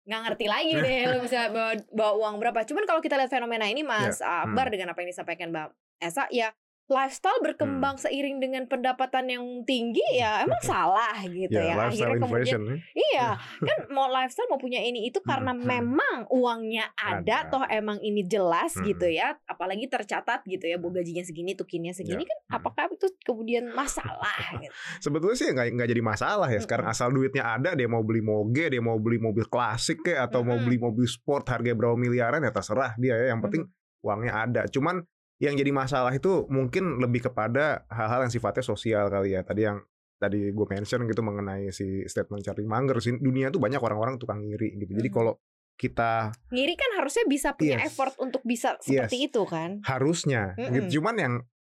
Nggak 0.05 0.21
ngerti 0.31 0.45
lagi 0.45 0.73
deh 0.85 1.01
lo 1.11 1.17
bisa 1.21 1.49
bawa, 1.49 1.73
bawa 1.91 2.11
uang 2.23 2.35
berapa. 2.39 2.59
Cuman 2.63 2.83
kalau 2.87 3.01
kita 3.03 3.19
lihat 3.19 3.31
fenomena 3.31 3.67
ini 3.67 3.83
Mas 3.83 4.21
Ya, 4.21 4.47
Akbar 4.47 4.69
hmm. 4.69 4.73
dengan 4.73 4.87
apa 4.95 5.01
yang 5.03 5.09
disampaikan 5.11 5.49
Mbak 5.51 5.67
Esa 5.99 6.27
ya 6.31 6.51
lifestyle 6.85 7.41
berkembang 7.41 7.97
seiring 7.97 8.37
dengan 8.37 8.69
pendapatan 8.69 9.25
yang 9.25 9.41
tinggi 9.65 10.05
ya 10.13 10.45
emang 10.45 10.61
salah 10.69 11.17
gitu 11.25 11.57
Ya, 11.57 11.73
ya. 11.73 11.75
lifestyle 11.81 12.13
Akhirnya 12.13 12.21
kemudian 12.21 12.61
ya. 12.61 12.75
Iya, 12.93 13.27
kan 13.69 13.79
mau 13.89 14.05
lifestyle 14.05 14.45
mau 14.47 14.61
punya 14.61 14.77
ini 14.79 15.09
itu 15.09 15.17
karena 15.19 15.51
Hmm, 15.51 15.61
hmm. 15.61 15.71
memang 15.71 16.17
uangnya 16.29 16.93
ada, 16.93 17.47
Ada. 17.47 17.49
toh 17.49 17.63
emang 17.65 17.97
ini 17.99 18.21
jelas 18.21 18.77
Hmm. 18.77 18.85
gitu 18.85 19.07
ya, 19.07 19.33
apalagi 19.45 19.87
tercatat 19.87 20.45
gitu 20.45 20.65
ya, 20.65 20.75
bahwa 20.75 20.99
gajinya 20.99 21.23
segini, 21.23 21.55
tukinnya 21.55 21.89
segini 21.89 22.21
Ya, 22.21 22.29
kan 22.29 22.37
hmm. 22.37 22.57
apakah 22.59 22.83
itu 22.91 23.07
kemudian 23.23 23.71
masalah 23.71 24.35
gitu. 24.61 24.73
Sebetulnya 25.01 25.37
sih 25.37 25.47
nggak 25.49 25.67
nggak 25.73 25.89
jadi 25.89 26.01
masalah 26.03 26.47
ya. 26.49 26.59
Sekarang 26.59 26.85
asal 26.85 27.09
duitnya 27.09 27.45
ada, 27.45 27.73
dia 27.73 27.87
mau 27.87 28.05
beli 28.05 28.21
moge, 28.21 28.69
dia 28.69 28.83
mau 28.83 28.99
beli 28.99 29.17
mobil 29.17 29.47
klasik 29.47 30.05
kayak 30.05 30.29
atau 30.29 30.45
mau 30.45 30.53
Mm-mm. 30.53 30.65
beli 30.67 30.77
mobil 30.77 31.07
sport 31.07 31.47
harga 31.47 31.73
berapa 31.73 31.95
miliaran 31.95 32.43
ya 32.43 32.51
terserah 32.51 32.93
dia 32.95 33.15
ya. 33.15 33.33
Yang 33.33 33.41
penting 33.41 33.63
Mm-hmm. 33.65 34.05
uangnya 34.05 34.33
ada. 34.37 34.61
Cuman 34.69 35.01
yang 35.37 35.55
jadi 35.55 35.71
masalah 35.71 36.15
itu 36.15 36.47
mungkin 36.47 36.97
lebih 37.03 37.27
kepada 37.27 37.83
hal-hal 37.91 38.23
yang 38.23 38.31
sifatnya 38.31 38.63
sosial 38.63 39.11
kali 39.11 39.35
ya. 39.35 39.43
Tadi 39.43 39.61
yang 39.67 39.83
tadi 40.15 40.55
gue 40.55 40.67
mention 40.71 41.03
gitu 41.05 41.19
mengenai 41.19 41.69
si 41.75 42.07
statement 42.07 42.39
Charlie 42.41 42.63
Munger. 42.67 42.97
Di 43.03 43.19
dunia 43.19 43.51
tuh 43.51 43.59
banyak 43.59 43.83
orang-orang 43.83 44.15
tukang 44.15 44.39
ngiri 44.39 44.79
gitu. 44.79 44.95
Jadi 44.95 45.09
Mhm. 45.11 45.15
kalau 45.15 45.33
kita 45.75 46.31
Ngiri 46.55 46.79
kan 46.79 47.03
harusnya 47.03 47.27
bisa 47.27 47.51
punya 47.51 47.83
Yes. 47.83 47.91
effort 47.91 48.15
untuk 48.23 48.39
bisa 48.47 48.79
seperti 48.79 49.27
itu 49.27 49.43
kan. 49.43 49.83
harusnya 49.83 50.55
Mm-mm. 50.55 50.87
gitu. 50.87 51.03
Cuman 51.03 51.15
yang 51.19 51.33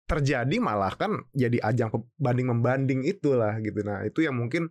terjadi 0.05 0.53
malah 0.61 0.93
kan 0.93 1.25
jadi 1.33 1.57
ajang 1.65 1.89
banding 2.15 2.47
membanding 2.47 3.01
itulah 3.03 3.57
gitu. 3.59 3.81
Nah, 3.81 4.05
itu 4.05 4.21
yang 4.21 4.37
mungkin 4.37 4.69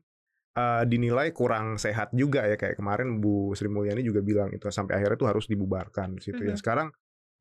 eh, 0.57 0.89
dinilai 0.89 1.37
kurang 1.37 1.77
sehat 1.77 2.17
juga 2.17 2.49
ya 2.49 2.57
kayak 2.57 2.81
kemarin 2.81 3.21
Bu 3.21 3.53
Sri 3.53 3.69
Mulyani 3.69 4.01
juga 4.01 4.25
bilang 4.25 4.49
itu 4.57 4.65
sampai 4.73 4.97
akhirnya 4.97 5.21
itu 5.21 5.29
harus 5.29 5.45
dibubarkan 5.45 6.17
di 6.17 6.23
situ 6.25 6.41
ya. 6.41 6.57
Mhm. 6.57 6.61
Sekarang 6.65 6.89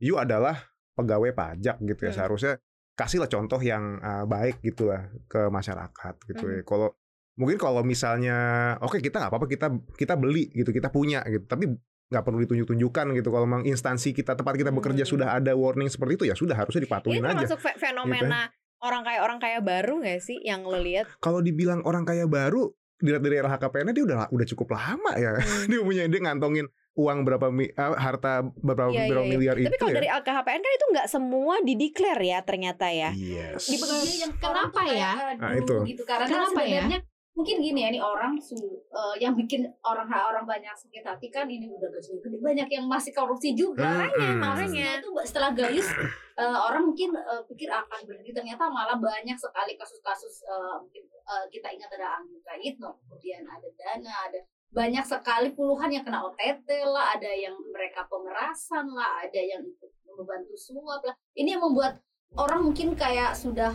you 0.03 0.19
adalah 0.19 0.74
pegawai 0.95 1.31
pajak 1.31 1.77
gitu 1.79 2.01
ya. 2.01 2.09
Hmm. 2.09 2.17
Seharusnya 2.17 2.53
kasihlah 2.93 3.27
contoh 3.27 3.59
yang 3.59 3.83
eh, 3.97 4.23
baik 4.23 4.59
gitulah 4.61 5.11
ke 5.27 5.47
masyarakat 5.47 6.15
gitu 6.25 6.45
ya. 6.49 6.61
Kalau 6.63 6.95
mungkin 7.35 7.55
kalau 7.55 7.83
misalnya 7.83 8.37
oke 8.79 8.97
kita 8.97 9.19
nggak 9.19 9.29
apa-apa 9.29 9.47
kita 9.47 9.67
kita 9.93 10.15
beli 10.15 10.47
gitu, 10.49 10.71
kita 10.71 10.87
punya 10.87 11.19
gitu. 11.25 11.43
Tapi 11.43 11.67
nggak 12.05 12.21
perlu 12.21 12.39
ditunjuk-tunjukkan 12.39 13.05
gitu. 13.13 13.29
Kalau 13.29 13.43
memang 13.43 13.63
instansi 13.63 14.11
kita 14.11 14.33
tempat 14.33 14.55
kita 14.55 14.71
bekerja 14.71 15.03
Hmm. 15.03 15.11
sudah 15.11 15.27
ada 15.33 15.51
warning 15.53 15.89
seperti 15.89 16.15
itu 16.15 16.25
ya 16.25 16.35
sudah 16.35 16.55
harusnya 16.55 16.79
Ini 16.79 16.87
dipatuhin 16.87 17.21
aja. 17.21 17.33
termasuk 17.35 17.59
fe- 17.59 17.77
fenomena 17.77 18.47
orang 18.79 19.01
kaya 19.01 19.19
orang 19.19 19.39
kaya 19.41 19.59
baru 19.59 19.99
nggak 19.99 20.21
sih 20.21 20.37
yang 20.39 20.63
lo 20.63 20.77
lihat? 20.77 21.09
Kalau 21.17 21.41
dibilang 21.41 21.81
orang 21.81 22.05
kaya 22.05 22.23
baru 22.25 22.69
dilihat 22.95 23.19
dari 23.19 23.35
LHKPN 23.37 23.91
dia 23.91 24.05
udah 24.05 24.17
udah 24.31 24.47
cukup 24.47 24.71
lama 24.71 25.11
ya. 25.17 25.35
Hmm. 25.35 25.41
dia 25.67 25.79
punya 25.81 26.03
dia 26.05 26.21
ngantongin 26.21 26.69
uang 26.95 27.19
berapa 27.21 27.47
mi- 27.49 27.69
eh, 27.69 27.95
harta 27.95 28.39
berapa, 28.55 28.87
Iya, 28.87 29.05
berapa 29.05 29.21
iya, 29.21 29.27
iya. 29.27 29.33
miliar 29.35 29.55
Tapi 29.55 29.67
itu 29.67 29.75
kalau 29.77 29.91
ya. 29.91 29.97
dari 29.97 30.09
LKHPN 30.09 30.59
kan 30.59 30.73
itu 30.73 30.85
nggak 30.89 31.07
semua 31.07 31.55
dideklar 31.59 32.19
ya 32.19 32.39
ternyata 32.39 32.87
ya. 32.87 33.09
Yes. 33.11 33.67
Di 33.67 33.75
pegawai- 33.75 34.19
yang 34.21 34.33
Kenapa 34.35 34.81
ya? 34.87 35.11
kayak, 35.11 35.13
Nah, 35.37 35.51
itu. 35.53 35.75
gitu 35.85 36.03
karena 36.03 36.25
Kenapa 36.25 36.61
ya? 36.61 36.81
sebenarnya 36.81 36.99
mungkin 37.35 37.59
gini 37.59 37.79
ya 37.83 37.89
ini 37.89 37.99
orang 37.99 38.39
su- 38.39 38.55
eh, 38.87 39.15
yang 39.19 39.35
bikin 39.35 39.67
orang 39.81 40.07
orang 40.07 40.47
banyak 40.47 40.71
sakit 40.71 41.03
hati 41.03 41.27
kan 41.27 41.43
ini 41.43 41.67
udah 41.67 41.91
gajinya 41.91 42.23
gede 42.23 42.37
banyak 42.39 42.67
yang 42.71 42.87
masih 42.87 43.11
korupsi 43.11 43.51
juga 43.51 44.07
Hmm, 44.07 44.15
hmm. 44.15 44.39
Maksudnya 44.39 44.87
itu 44.95 45.11
setelah 45.21 45.51
gayus 45.51 45.83
eh, 46.39 46.57
orang 46.57 46.87
mungkin 46.87 47.11
eh, 47.11 47.43
pikir 47.45 47.67
akan 47.67 48.07
berhenti 48.07 48.31
ternyata 48.31 48.71
malah 48.71 48.95
banyak 48.95 49.35
sekali 49.35 49.75
kasus-kasus 49.75 50.47
eh, 50.47 50.75
mungkin 50.79 51.03
eh, 51.11 51.45
kita 51.51 51.67
ingat 51.69 51.91
ada 51.91 52.23
Anggita 52.23 52.55
Itno 52.55 52.95
kemudian 53.03 53.43
ada 53.43 53.67
Dana 53.75 54.13
ada 54.31 54.39
banyak 54.69 55.03
sekali 55.03 55.51
puluhan 55.51 55.89
yang 55.89 56.01
kena 56.01 56.23
OTT 56.23 56.65
lah 56.83 57.11
ada 57.11 57.29
yang 57.29 57.53
mereka 57.67 58.03
pemerasan 58.05 58.87
lah 58.87 59.21
ada 59.21 59.37
yang 59.37 59.61
ikut 59.61 59.91
membantu 60.09 60.55
suap 60.55 61.01
lah 61.01 61.15
ini 61.33 61.51
yang 61.51 61.61
membuat 61.61 61.99
orang 62.33 62.63
mungkin 62.63 62.93
kayak 62.93 63.33
sudah 63.33 63.71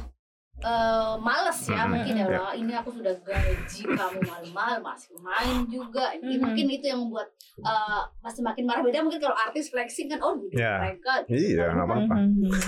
eh, 0.61 1.15
males 1.19 1.57
ya 1.65 1.83
Hmm, 1.83 1.97
mungkin 1.97 2.15
ya 2.15 2.27
ya. 2.27 2.37
"Wah, 2.37 2.53
ini 2.53 2.69
aku 2.71 2.93
sudah 2.93 3.17
gaji 3.19 3.81
kamu 3.87 4.21
malam-malam 4.21 4.81
masih 4.83 5.17
main 5.19 5.65
juga 5.65 6.13
ini 6.13 6.37
Mhm. 6.37 6.43
mungkin 6.43 6.67
itu 6.69 6.85
yang 6.85 7.01
membuat 7.01 7.33
eh, 7.57 8.03
masih 8.21 8.43
makin 8.43 8.65
marah 8.65 8.83
beda 8.83 9.01
mungkin 9.01 9.21
kalau 9.21 9.37
artis 9.39 9.69
flexing 9.69 10.07
kan 10.07 10.21
oh 10.21 10.37
duit 10.37 10.53
Ya. 10.53 10.77
mereka 10.79 11.25
Iya, 11.27 11.65
nggak 11.71 11.87
apa-apa. 11.87 12.15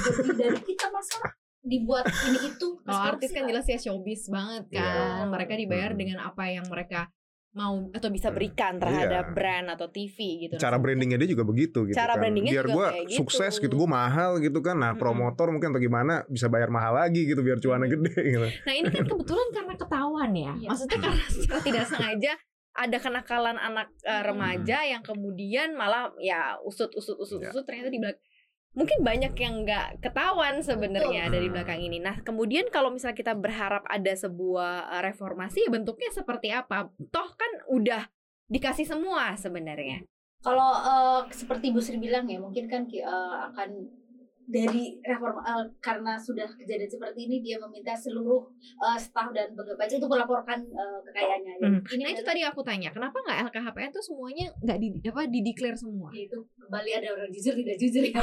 Jadi 0.08 0.30
dari 0.32 0.60
kita 0.62 0.88
masa 0.88 1.20
dibuat 1.60 2.08
ini 2.08 2.38
itu 2.48 2.68
Kalau 2.80 3.02
artis 3.06 3.28
kan 3.30 3.44
jelas 3.44 3.66
ya 3.66 3.76
showbiz 3.78 4.24
banget 4.26 4.64
Iya. 4.70 4.80
kan. 4.80 5.28
Mereka 5.28 5.52
dibayar 5.54 5.90
Hmm. 5.92 6.00
dengan 6.00 6.18
apa 6.24 6.44
yang 6.46 6.64
mereka 6.66 7.12
mau 7.52 7.92
atau 7.92 8.08
bisa 8.08 8.28
Hmm. 8.28 8.34
berikan 8.34 8.72
terhadap 8.76 9.24
Iya. 9.26 9.34
brand 9.34 9.66
atau 9.68 9.86
TV 9.86 10.16
gitu. 10.42 10.56
cara 10.56 10.76
brandingnya 10.76 11.16
dia 11.16 11.28
juga 11.28 11.44
begitu 11.44 11.84
gitu 11.84 11.92
Cara 11.92 12.16
kan. 12.16 12.24
brandingnya 12.24 12.48
biar 12.50 12.64
juga 12.64 12.74
gua 12.74 12.86
kayak 12.90 13.04
gitu. 13.06 13.18
sukses 13.18 13.52
gitu 13.58 13.74
gue 13.74 13.88
mahal 13.90 14.30
gitu 14.38 14.58
kan 14.58 14.72
nah 14.74 14.90
Mm-mm. 14.90 14.98
promotor 14.98 15.46
mungkin 15.48 15.68
atau 15.68 15.78
gimana 15.78 16.24
bisa 16.26 16.48
bayar 16.48 16.68
mahal 16.68 16.96
lagi 16.96 17.22
gitu 17.24 17.40
biar 17.40 17.58
cuannya 17.58 17.88
gede 17.90 18.14
gitu 18.26 18.48
Nah 18.58 18.72
ini 18.72 18.88
kan 18.88 19.04
kebetulan 19.04 19.48
karena 19.50 19.74
ketahuan 19.76 20.30
ya. 20.32 20.52
Iya. 20.54 20.68
Maksudnya 20.70 20.98
karena 20.98 21.24
secara 21.34 21.60
tidak 21.60 21.84
sengaja 21.86 22.32
ada 22.72 22.96
kenakalan 22.98 23.56
anak 23.58 23.88
eh, 24.00 24.22
remaja 24.22 24.78
yang 24.82 25.02
kemudian 25.02 25.76
malah 25.76 26.08
ya 26.18 26.56
usut 26.58 26.88
usut 26.90 27.16
usut 27.16 27.36
Iya. 27.38 27.52
usut 27.52 27.64
ternyata 27.64 27.88
di 27.88 28.00
belakang 28.00 28.24
mungkin 28.72 29.04
banyak 29.04 29.36
yang 29.36 29.68
nggak 29.68 30.00
ketahuan 30.00 30.64
sebenarnya 30.64 31.28
dari 31.28 31.48
belakang 31.52 31.80
ini. 31.80 32.00
Nah 32.00 32.20
kemudian 32.24 32.72
kalau 32.72 32.88
misalnya 32.88 33.16
kita 33.16 33.34
berharap 33.36 33.84
ada 33.88 34.12
sebuah 34.12 34.88
eh, 34.98 35.02
reformasi 35.12 35.68
ya 35.68 35.70
bentuknya 35.70 36.10
seperti 36.12 36.48
apa? 36.52 36.88
Toh 37.12 37.28
kan 37.36 37.52
udah 37.68 38.08
dikasih 38.48 38.88
semua 38.88 39.36
sebenarnya. 39.36 40.04
kalau 40.42 40.74
eh, 40.74 41.20
seperti 41.30 41.70
Bu 41.70 41.78
Sri 41.78 42.02
bilang 42.02 42.26
ya 42.26 42.42
mungkin 42.42 42.66
kan 42.66 42.82
eh, 42.90 43.36
akan 43.52 44.01
dari 44.42 44.98
reform 45.02 45.38
eh, 45.40 45.64
karena 45.78 46.18
sudah 46.18 46.46
kejadian 46.58 46.90
seperti 46.90 47.30
ini 47.30 47.40
dia 47.40 47.56
meminta 47.58 47.94
seluruh 47.94 48.42
eh, 48.60 48.98
staf 48.98 49.30
dan 49.30 49.54
pegawai 49.54 49.86
untuk 49.98 50.10
melaporkan 50.10 50.58
eh, 50.60 50.98
kekayaannya 51.06 51.54
ya. 51.62 51.68
Hmm. 51.68 51.80
ini 51.94 52.02
Nah 52.02 52.10
itu 52.10 52.22
tadi 52.26 52.42
aku 52.42 52.60
tanya, 52.60 52.90
kenapa 52.90 53.14
nggak 53.22 53.50
LKHPN 53.52 53.90
tuh 53.90 54.02
semuanya 54.02 54.46
nggak 54.62 54.78
di 54.82 54.88
apa 55.06 55.22
dideklar 55.30 55.74
semua? 55.78 56.08
itu 56.12 56.38
kembali 56.58 56.90
ada 57.02 57.08
orang 57.14 57.30
jujur 57.32 57.54
tidak 57.56 57.76
jujur 57.76 58.04
ya 58.04 58.20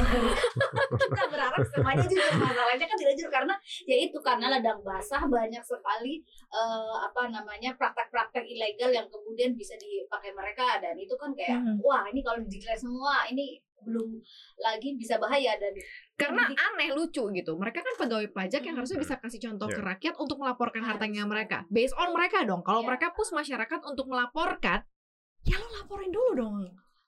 kita 1.00 1.24
berharap 1.28 1.60
semuanya 1.70 2.04
jujur 2.06 2.32
masalahnya 2.38 2.86
kan 2.86 2.96
tidak 2.98 3.14
jujur 3.18 3.30
karena 3.30 3.54
ya 3.84 3.96
itu 3.98 4.18
karena 4.22 4.46
ladang 4.48 4.80
basah 4.82 5.22
banyak 5.26 5.62
sekali 5.62 6.22
eh, 6.50 6.94
apa 7.00 7.30
namanya 7.30 7.74
praktek-praktek 7.76 8.44
ilegal 8.46 8.90
yang 8.90 9.06
kemudian 9.10 9.54
bisa 9.54 9.74
dipakai 9.76 10.32
mereka 10.32 10.78
dan 10.82 10.94
itu 10.96 11.14
kan 11.16 11.32
kayak 11.34 11.60
Mhm. 11.60 11.82
wah 11.84 12.06
ini 12.08 12.24
kalau 12.24 12.40
dideklar 12.40 12.78
semua 12.78 13.26
ini 13.28 13.60
belum 13.82 14.20
lagi 14.58 14.94
bisa 14.94 15.16
bahaya 15.16 15.56
dan 15.56 15.72
Karena 16.14 16.46
aneh 16.48 16.92
lucu 16.92 17.24
gitu. 17.32 17.52
Mereka 17.56 17.80
kan 17.80 17.94
pegawai 17.96 18.28
pajak 18.30 18.60
yang 18.60 18.76
harusnya 18.76 19.00
bisa 19.00 19.16
kasih 19.16 19.40
contoh 19.40 19.72
Iya. 19.72 19.76
ke 19.76 19.82
rakyat 19.82 20.14
untuk 20.20 20.36
melaporkan 20.38 20.84
hartanya 20.84 21.24
mereka. 21.24 21.64
Based 21.72 21.96
on 21.96 22.12
mereka 22.12 22.44
dong. 22.44 22.60
Kalau 22.60 22.84
Iya. 22.84 22.88
mereka 22.92 23.12
push 23.16 23.32
masyarakat 23.32 23.80
untuk 23.88 24.04
melaporkan, 24.06 24.84
ya 25.48 25.56
lo 25.56 25.66
laporin 25.80 26.12
dulu 26.12 26.30
dong 26.36 26.56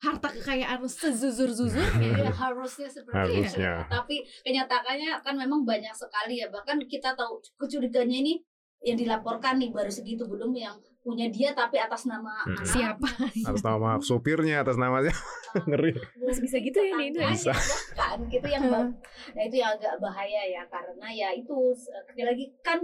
harta 0.03 0.35
kekayaan 0.35 0.83
lo 0.83 0.91
sezuzur-zuzurnya. 0.91 2.27
ya 2.27 2.33
harusnya 2.35 2.91
seperti 2.91 3.39
Harusnya. 3.39 3.87
itu 3.87 3.87
tapi 3.87 4.17
kenyataannya 4.43 5.23
kan 5.23 5.35
memang 5.39 5.63
banyak 5.63 5.95
sekali 5.95 6.43
ya 6.43 6.51
bahkan 6.51 6.75
kita 6.91 7.15
tahu 7.15 7.39
kecurigaannya 7.55 8.19
ini 8.19 8.35
yang 8.83 8.99
dilaporkan 8.99 9.63
nih 9.63 9.71
baru 9.71 9.87
segitu 9.87 10.27
belum 10.27 10.51
yang 10.59 10.75
punya 11.03 11.27
dia 11.27 11.51
tapi 11.51 11.77
atas 11.77 12.07
nama 12.07 12.31
Hmm. 12.43 12.55
anak 12.55 12.63
Siapa? 12.65 13.09
atas 13.45 13.61
nama 13.61 13.99
supirnya 13.99 14.63
atas 14.63 14.77
namanya 14.77 15.11
ngeri 15.69 15.93
Masih 16.17 16.41
bisa 16.41 16.57
gitu 16.59 16.79
ya, 16.79 16.95
di 16.95 17.05
Indo 17.09 17.21
ya? 17.21 17.31
Bisa. 17.31 17.53
kan 17.93 18.19
gitu 18.25 18.47
yang 18.47 18.65
bah- 18.67 18.95
nah 19.29 19.43
itu 19.43 19.57
yang 19.57 19.71
agak 19.73 19.99
bahaya 19.99 20.43
ya 20.45 20.63
karena 20.65 21.07
ya 21.09 21.29
itu 21.33 21.55
sekali 21.75 22.23
lagi 22.25 22.45
kan 22.61 22.79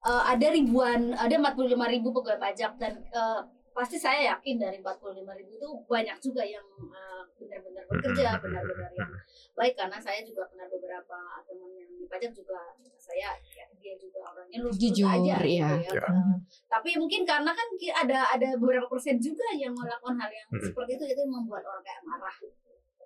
eh, 0.00 0.22
ada 0.26 0.46
ribuan 0.48 1.12
ada 1.12 1.28
45 1.30 1.54
ribu 1.90 2.08
pegawai 2.10 2.40
pajak 2.42 2.72
dan 2.76 2.92
eh, 3.04 3.40
pasti 3.70 3.94
saya 3.94 4.32
yakin 4.32 4.56
dari 4.58 4.80
45 4.80 5.04
ribu 5.30 5.52
itu 5.54 5.68
banyak 5.86 6.16
juga 6.18 6.42
yang 6.42 6.64
eh, 6.88 7.17
benar-benar 7.38 7.84
bekerja 7.88 8.28
benar-benar 8.42 8.90
yang 8.92 9.10
baik 9.54 9.74
karena 9.78 9.98
saya 10.02 10.20
juga 10.26 10.44
kenal 10.50 10.66
beberapa 10.68 11.18
teman 11.46 11.70
yang 11.74 11.90
di 11.94 12.04
pajak 12.10 12.30
juga 12.34 12.74
saya 12.98 13.34
ya, 13.40 13.64
dia 13.78 13.94
juga 13.96 14.20
orangnya 14.34 14.58
lurus 14.60 14.76
Jujur, 14.76 15.08
aja 15.08 15.36
gitu 15.40 15.56
ya. 15.62 15.70
Ya. 15.80 16.02
Eh, 16.04 16.34
tapi 16.68 16.90
mungkin 17.00 17.22
karena 17.24 17.50
kan 17.54 17.68
ada 18.04 18.18
ada 18.36 18.48
beberapa 18.60 18.86
persen 18.90 19.16
juga 19.16 19.46
yang 19.56 19.72
melakukan 19.72 20.18
hal 20.20 20.30
yang 20.30 20.48
Mm-mm. 20.52 20.66
seperti 20.68 20.90
itu 20.98 21.04
itu 21.16 21.22
membuat 21.24 21.64
orang 21.64 21.82
kayak 21.86 22.02
marah 22.04 22.36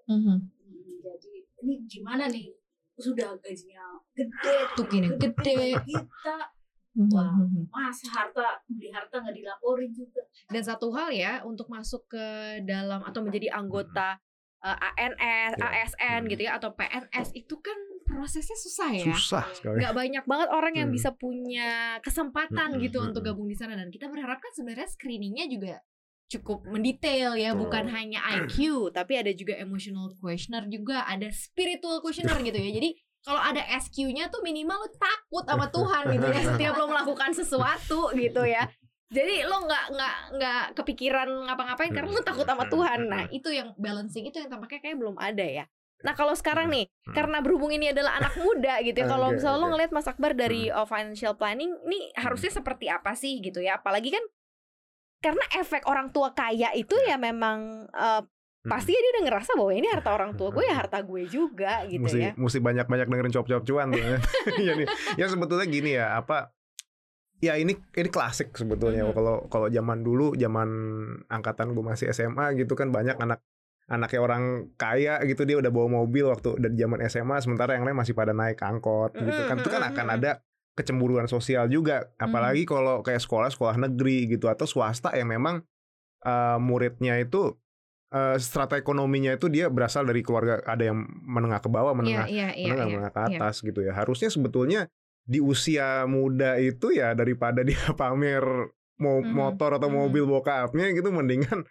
Mhm. 0.03 0.19
Hmm, 0.19 0.99
jadi 0.99 1.33
ini 1.63 1.87
gimana 1.87 2.27
nih 2.27 2.51
sudah 2.99 3.39
gajinya 3.39 4.03
gede 4.19 4.57
Tuh 4.75 4.85
gini, 4.91 5.09
gede. 5.15 5.79
kita. 5.87 6.39
Wah. 6.95 7.33
masa 7.69 8.05
harta 8.11 8.45
beli 8.67 8.89
harta 8.89 9.17
nggak 9.17 9.33
dilaporin 9.33 9.89
juga 9.91 10.21
Dan 10.47 10.61
satu 10.61 10.93
hal 10.93 11.09
ya 11.09 11.41
untuk 11.41 11.67
masuk 11.67 12.05
ke 12.07 12.27
dalam 12.63 13.01
atau 13.01 13.21
menjadi 13.21 13.49
anggota 13.51 14.21
eh, 14.61 14.79
ANS, 15.01 15.57
Ya. 15.57 15.67
ASN 15.83 16.21
Hmm. 16.21 16.31
gitu 16.31 16.43
ya 16.45 16.55
atau 16.55 16.71
PNS 16.71 17.35
itu 17.35 17.59
kan 17.59 17.75
prosesnya 18.05 18.55
susah 18.55 18.91
ya. 18.93 19.07
susah 19.09 19.45
sekali 19.51 19.81
nggak 19.81 19.91
banyak 19.93 20.25
banget 20.25 20.49
orang 20.51 20.75
yang 20.77 20.89
Hmm. 20.89 20.95
bisa 20.95 21.11
punya 21.13 21.71
kesempatan 21.99 22.71
Hmm, 22.71 22.79
gitu 22.79 23.01
hmm, 23.01 23.09
untuk 23.09 23.23
hmm. 23.23 23.31
gabung 23.33 23.49
di 23.49 23.57
sana 23.57 23.73
dan 23.73 23.89
kita 23.89 24.07
berharap 24.07 24.37
kan 24.37 24.53
sebenarnya 24.53 24.87
screeningnya 24.87 25.49
juga 25.49 25.81
cukup 26.29 26.65
mendetail 26.65 27.35
ya 27.35 27.53
Betul. 27.53 27.61
bukan 27.63 27.85
hanya 27.91 28.21
IQ 28.39 28.57
tapi 28.91 29.17
ada 29.17 29.29
juga 29.31 29.53
emotional 29.55 30.15
questionnaire 30.15 30.65
juga 30.67 31.05
ada 31.05 31.29
spiritual 31.29 31.99
questionnaire 31.99 32.41
gitu 32.41 32.57
ya 32.57 32.71
jadi 32.73 32.91
kalau 33.23 33.39
ada 33.39 33.63
SQ-nya 33.79 34.29
tuh 34.29 34.43
minimal 34.43 34.83
lo 34.83 34.89
takut 34.91 35.47
sama 35.47 35.71
Tuhan 35.71 36.03
gitu 36.11 36.27
ya 36.27 36.41
setiap 36.53 36.75
lo 36.75 36.91
melakukan 36.91 37.31
sesuatu 37.31 38.11
gitu 38.13 38.43
ya. 38.43 38.67
Jadi 39.13 39.45
lo 39.45 39.63
nggak 39.63 39.85
nggak 39.93 40.17
nggak 40.41 40.63
kepikiran 40.73 41.29
ngapa-ngapain 41.47 41.93
karena 41.93 42.11
lo 42.11 42.23
takut 42.25 42.49
sama 42.49 42.65
Tuhan. 42.67 43.07
Nah 43.07 43.25
itu 43.31 43.53
yang 43.53 43.77
balancing 43.79 44.27
itu 44.27 44.41
yang 44.41 44.51
tampaknya 44.51 44.81
kayak 44.83 44.97
belum 44.99 45.17
ada 45.21 45.45
ya. 45.45 45.65
Nah 46.03 46.19
kalau 46.19 46.35
sekarang 46.35 46.67
nih 46.67 46.91
Hmm. 47.03 47.15
karena 47.19 47.39
berhubung 47.43 47.75
ini 47.75 47.91
adalah 47.91 48.19
anak 48.19 48.35
muda 48.39 48.79
gitu 48.83 49.03
ya 49.03 49.07
kalau 49.15 49.35
misalnya 49.35 49.59
lo 49.59 49.67
ngeliat 49.75 49.91
Mas 49.95 50.07
Akbar 50.07 50.35
dari 50.35 50.71
uh, 50.71 50.87
financial 50.87 51.35
planning 51.39 51.71
nih 51.87 52.15
harusnya 52.19 52.51
seperti 52.59 52.91
apa 52.91 53.15
sih 53.15 53.39
gitu 53.39 53.63
ya? 53.63 53.79
Apalagi 53.79 54.11
kan 54.11 54.25
karena 55.23 55.45
efek 55.55 55.87
orang 55.87 56.11
tua 56.11 56.35
kaya 56.35 56.75
itu 56.75 56.99
ya 57.07 57.15
memang 57.15 57.87
uh, 57.95 58.23
pasti 58.63 58.95
dia 58.95 59.11
udah 59.19 59.23
ngerasa 59.27 59.51
bahwa 59.59 59.73
ini 59.75 59.87
harta 59.91 60.11
orang 60.15 60.39
tua 60.39 60.55
gue 60.55 60.65
ya 60.65 60.75
harta 60.87 61.03
gue 61.03 61.23
juga 61.27 61.83
gitu 61.91 62.03
mesti 62.07 62.19
ya. 62.19 62.31
mesti 62.39 62.59
banyak-banyak 62.59 63.07
dengerin 63.11 63.35
cop-cop 63.35 63.63
cuan 63.67 63.91
tuh 63.91 63.99
ya. 63.99 64.19
Jadi 64.71 64.85
ya 65.19 65.27
sebetulnya 65.27 65.67
gini 65.67 65.91
ya 65.99 66.15
apa 66.17 66.55
ya 67.43 67.59
ini 67.59 67.75
ini 67.75 68.09
klasik 68.09 68.55
sebetulnya 68.55 69.03
Mhm. 69.03 69.15
kalau 69.19 69.37
kalau 69.51 69.67
zaman 69.67 70.07
dulu 70.07 70.39
zaman 70.39 70.69
angkatan 71.27 71.75
gue 71.75 71.83
masih 71.83 72.15
SMA 72.15 72.55
gitu 72.55 72.79
kan 72.79 72.95
banyak 72.95 73.19
anak 73.19 73.43
anaknya 73.91 74.21
orang 74.23 74.43
kaya 74.79 75.19
gitu 75.27 75.43
dia 75.43 75.59
udah 75.59 75.75
bawa 75.75 76.07
mobil 76.07 76.31
waktu 76.31 76.55
dari 76.57 76.79
zaman 76.79 77.03
SMA 77.11 77.43
sementara 77.43 77.75
yang 77.75 77.83
lain 77.83 77.99
masih 77.99 78.15
pada 78.15 78.31
naik 78.31 78.63
angkot 78.63 79.11
gitu 79.19 79.41
kan. 79.51 79.59
itu 79.59 79.69
kan 79.69 79.83
akan 79.91 80.07
ada 80.17 80.31
kecemburuan 80.73 81.27
sosial 81.29 81.67
juga. 81.69 82.15
Apalagi 82.17 82.65
kalau 82.65 83.03
kayak 83.03 83.21
sekolah 83.21 83.51
sekolah 83.53 83.77
negeri 83.77 84.31
gitu 84.31 84.47
atau 84.49 84.65
swasta 84.65 85.13
yang 85.13 85.29
memang 85.29 85.67
eh, 86.23 86.59
muridnya 86.63 87.19
itu 87.19 87.59
eh, 88.13 88.37
strata 88.39 88.77
ekonominya 88.77 89.35
itu 89.35 89.49
dia 89.49 89.73
berasal 89.73 90.05
dari 90.05 90.21
keluarga 90.21 90.61
ada 90.63 90.85
yang 90.93 91.03
menengah 91.25 91.59
ke 91.65 91.69
bawah 91.73 91.97
menengah 91.97 92.29
iya 92.29 92.53
iya 92.53 92.73
menengah 92.73 92.87
iya 92.87 92.93
menengah 92.95 93.13
ke 93.13 93.21
iya. 93.25 93.39
atas 93.41 93.55
gitu 93.65 93.81
ya 93.81 93.93
harusnya 93.97 94.29
sebetulnya 94.29 94.81
di 95.23 95.39
usia 95.41 96.05
muda 96.05 96.61
itu 96.61 96.93
ya 96.93 97.17
daripada 97.17 97.65
dia 97.69 97.81
pamer 97.97 98.45
mau 99.03 99.19
Mhm, 99.19 99.35
motor 99.35 99.81
atau 99.83 99.91
mhm. 99.91 99.97
mobil 99.99 100.25
bokapnya 100.29 100.95
gitu 100.95 101.11
mendingan 101.11 101.67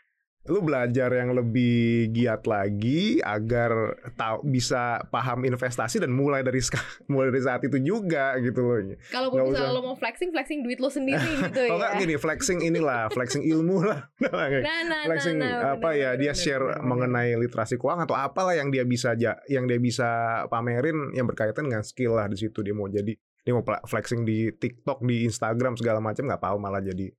lu 0.49 0.65
belajar 0.65 1.13
yang 1.13 1.37
lebih 1.37 2.09
giat 2.09 2.49
lagi 2.49 3.21
agar 3.21 3.93
tahu 4.17 4.41
bisa 4.49 4.97
paham 5.13 5.45
investasi 5.45 6.01
dan 6.01 6.09
mulai 6.09 6.41
dari 6.41 6.57
mulai 7.13 7.29
dari 7.29 7.43
saat 7.45 7.61
itu 7.61 7.77
juga 7.77 8.33
gitu 8.41 8.65
loh. 8.65 8.81
Nggak 8.81 9.21
misalnya 9.37 9.69
usah. 9.69 9.69
lo 9.69 9.81
mau 9.85 9.93
flexing 9.93 10.33
flexing 10.33 10.65
duit 10.65 10.81
lo 10.81 10.89
sendiri 10.89 11.21
gitu 11.45 11.61
Kalau 11.69 11.77
ya 11.77 11.93
nggak 11.93 11.93
gini 12.01 12.15
flexing 12.17 12.59
inilah 12.65 13.05
flexing 13.15 13.45
ilmu 13.45 13.85
lah. 13.85 14.09
nah 14.17 14.49
nah 14.49 15.01
flexing 15.05 15.37
nah, 15.37 15.45
nah, 15.45 15.71
apa 15.77 15.93
bener, 15.93 16.01
ya 16.01 16.09
bener, 16.09 16.21
dia 16.25 16.31
bener, 16.33 16.41
share 16.41 16.65
bener, 16.65 16.89
mengenai 16.89 17.29
literasi 17.37 17.75
keuangan 17.77 18.09
atau 18.09 18.17
apalah 18.17 18.57
yang 18.57 18.73
dia 18.73 18.81
bisa 18.81 19.13
yang 19.45 19.69
dia 19.69 19.77
bisa 19.77 20.09
pamerin 20.49 21.13
yang 21.13 21.29
berkaitan 21.29 21.69
dengan 21.69 21.85
skill 21.85 22.17
lah 22.17 22.25
di 22.25 22.41
situ 22.41 22.65
dia 22.65 22.73
mau 22.73 22.89
jadi 22.89 23.13
dia 23.41 23.53
mau 23.53 23.65
flexing 23.65 24.25
di 24.25 24.53
TikTok 24.53 25.01
di 25.05 25.25
Instagram 25.25 25.77
segala 25.77 26.01
macam 26.01 26.29
nggak 26.29 26.41
apa 26.41 26.57
malah 26.57 26.81
jadi 26.81 27.09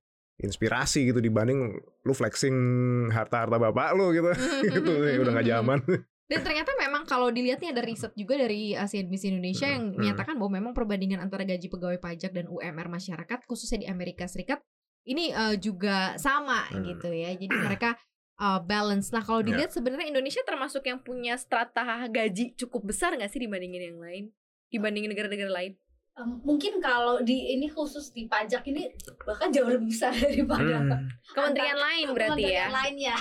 inspirasi 0.43 1.07
gitu 1.07 1.23
dibanding 1.23 1.73
lu 2.03 2.13
flexing 2.13 2.53
harta-harta 3.09 3.55
bapak 3.55 3.95
lu 3.95 4.11
gitu. 4.11 4.27
gitu 4.75 4.91
sih, 4.91 5.15
udah 5.17 5.31
nggak 5.31 5.47
zaman. 5.49 5.79
Dan 6.23 6.39
ternyata 6.39 6.71
memang 6.79 7.03
kalau 7.03 7.29
dilihat 7.29 7.59
nih 7.59 7.71
ada 7.71 7.83
riset 7.83 8.11
juga 8.15 8.39
dari 8.39 8.73
Asian 8.73 9.07
Miss 9.07 9.23
Indonesia 9.23 9.67
yang 9.67 9.91
menyatakan 9.91 10.39
bahwa 10.39 10.51
memang 10.55 10.73
perbandingan 10.75 11.19
antara 11.19 11.43
gaji 11.43 11.67
pegawai 11.67 11.99
pajak 11.99 12.31
dan 12.31 12.47
UMR 12.47 12.87
masyarakat 12.87 13.39
khususnya 13.43 13.83
di 13.83 13.87
Amerika 13.87 14.23
Serikat 14.27 14.59
ini 15.03 15.31
eh, 15.31 15.55
juga 15.59 16.15
sama 16.15 16.63
Hmm. 16.71 16.83
gitu 16.83 17.11
ya. 17.11 17.35
Jadi 17.35 17.51
mereka 17.67 17.99
eh, 18.39 18.59
balance. 18.63 19.11
Nah 19.11 19.21
kalau 19.21 19.43
Ya. 19.43 19.51
dilihat 19.51 19.71
sebenarnya 19.75 20.09
Indonesia 20.09 20.41
termasuk 20.47 20.83
yang 20.87 21.03
punya 21.03 21.35
strata 21.35 21.83
gaji 22.07 22.55
cukup 22.55 22.87
besar 22.87 23.13
nggak 23.15 23.29
sih 23.29 23.43
dibandingin 23.43 23.93
yang 23.93 23.99
lain? 23.99 24.23
Dibandingin 24.71 25.11
negara-negara 25.11 25.51
lain? 25.53 25.75
Em, 26.13 26.29
mungkin 26.45 26.77
kalau 26.77 27.25
di 27.25 27.57
ini 27.57 27.65
khusus 27.65 28.13
di 28.13 28.29
pajak 28.29 28.61
ini 28.69 28.85
bahkan 29.25 29.49
jauh 29.49 29.65
lebih 29.65 29.89
besar 29.89 30.13
daripada 30.21 30.77
Hmm. 30.77 31.09
Kementerian 31.33 31.73
lain 31.73 32.05
berarti 32.13 32.53
ya? 32.53 32.69
kementerian 32.69 32.69
lainnya. 32.69 33.15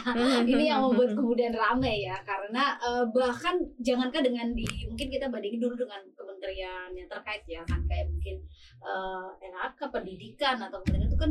ini 0.45 0.65
yang 0.69 0.85
membuat 0.85 1.17
kemudian 1.17 1.53
rame 1.57 2.05
ya 2.05 2.13
karena 2.21 2.77
eh, 2.77 3.05
bahkan 3.17 3.57
jangankah 3.81 4.21
dengan 4.21 4.53
di 4.53 4.69
mungkin 4.93 5.09
kita 5.09 5.33
bandingin 5.33 5.57
dulu 5.65 5.73
dengan 5.89 6.05
kementerian 6.13 6.93
yang 6.93 7.09
terkait 7.09 7.41
ya 7.49 7.65
kan 7.65 7.81
kayak 7.89 8.13
mungkin 8.13 8.37
eh 8.85 9.29
LHK 9.41 9.81
pendidikan 9.89 10.61
atau 10.61 10.77
kementerian 10.85 11.09
itu 11.09 11.17
kan 11.17 11.31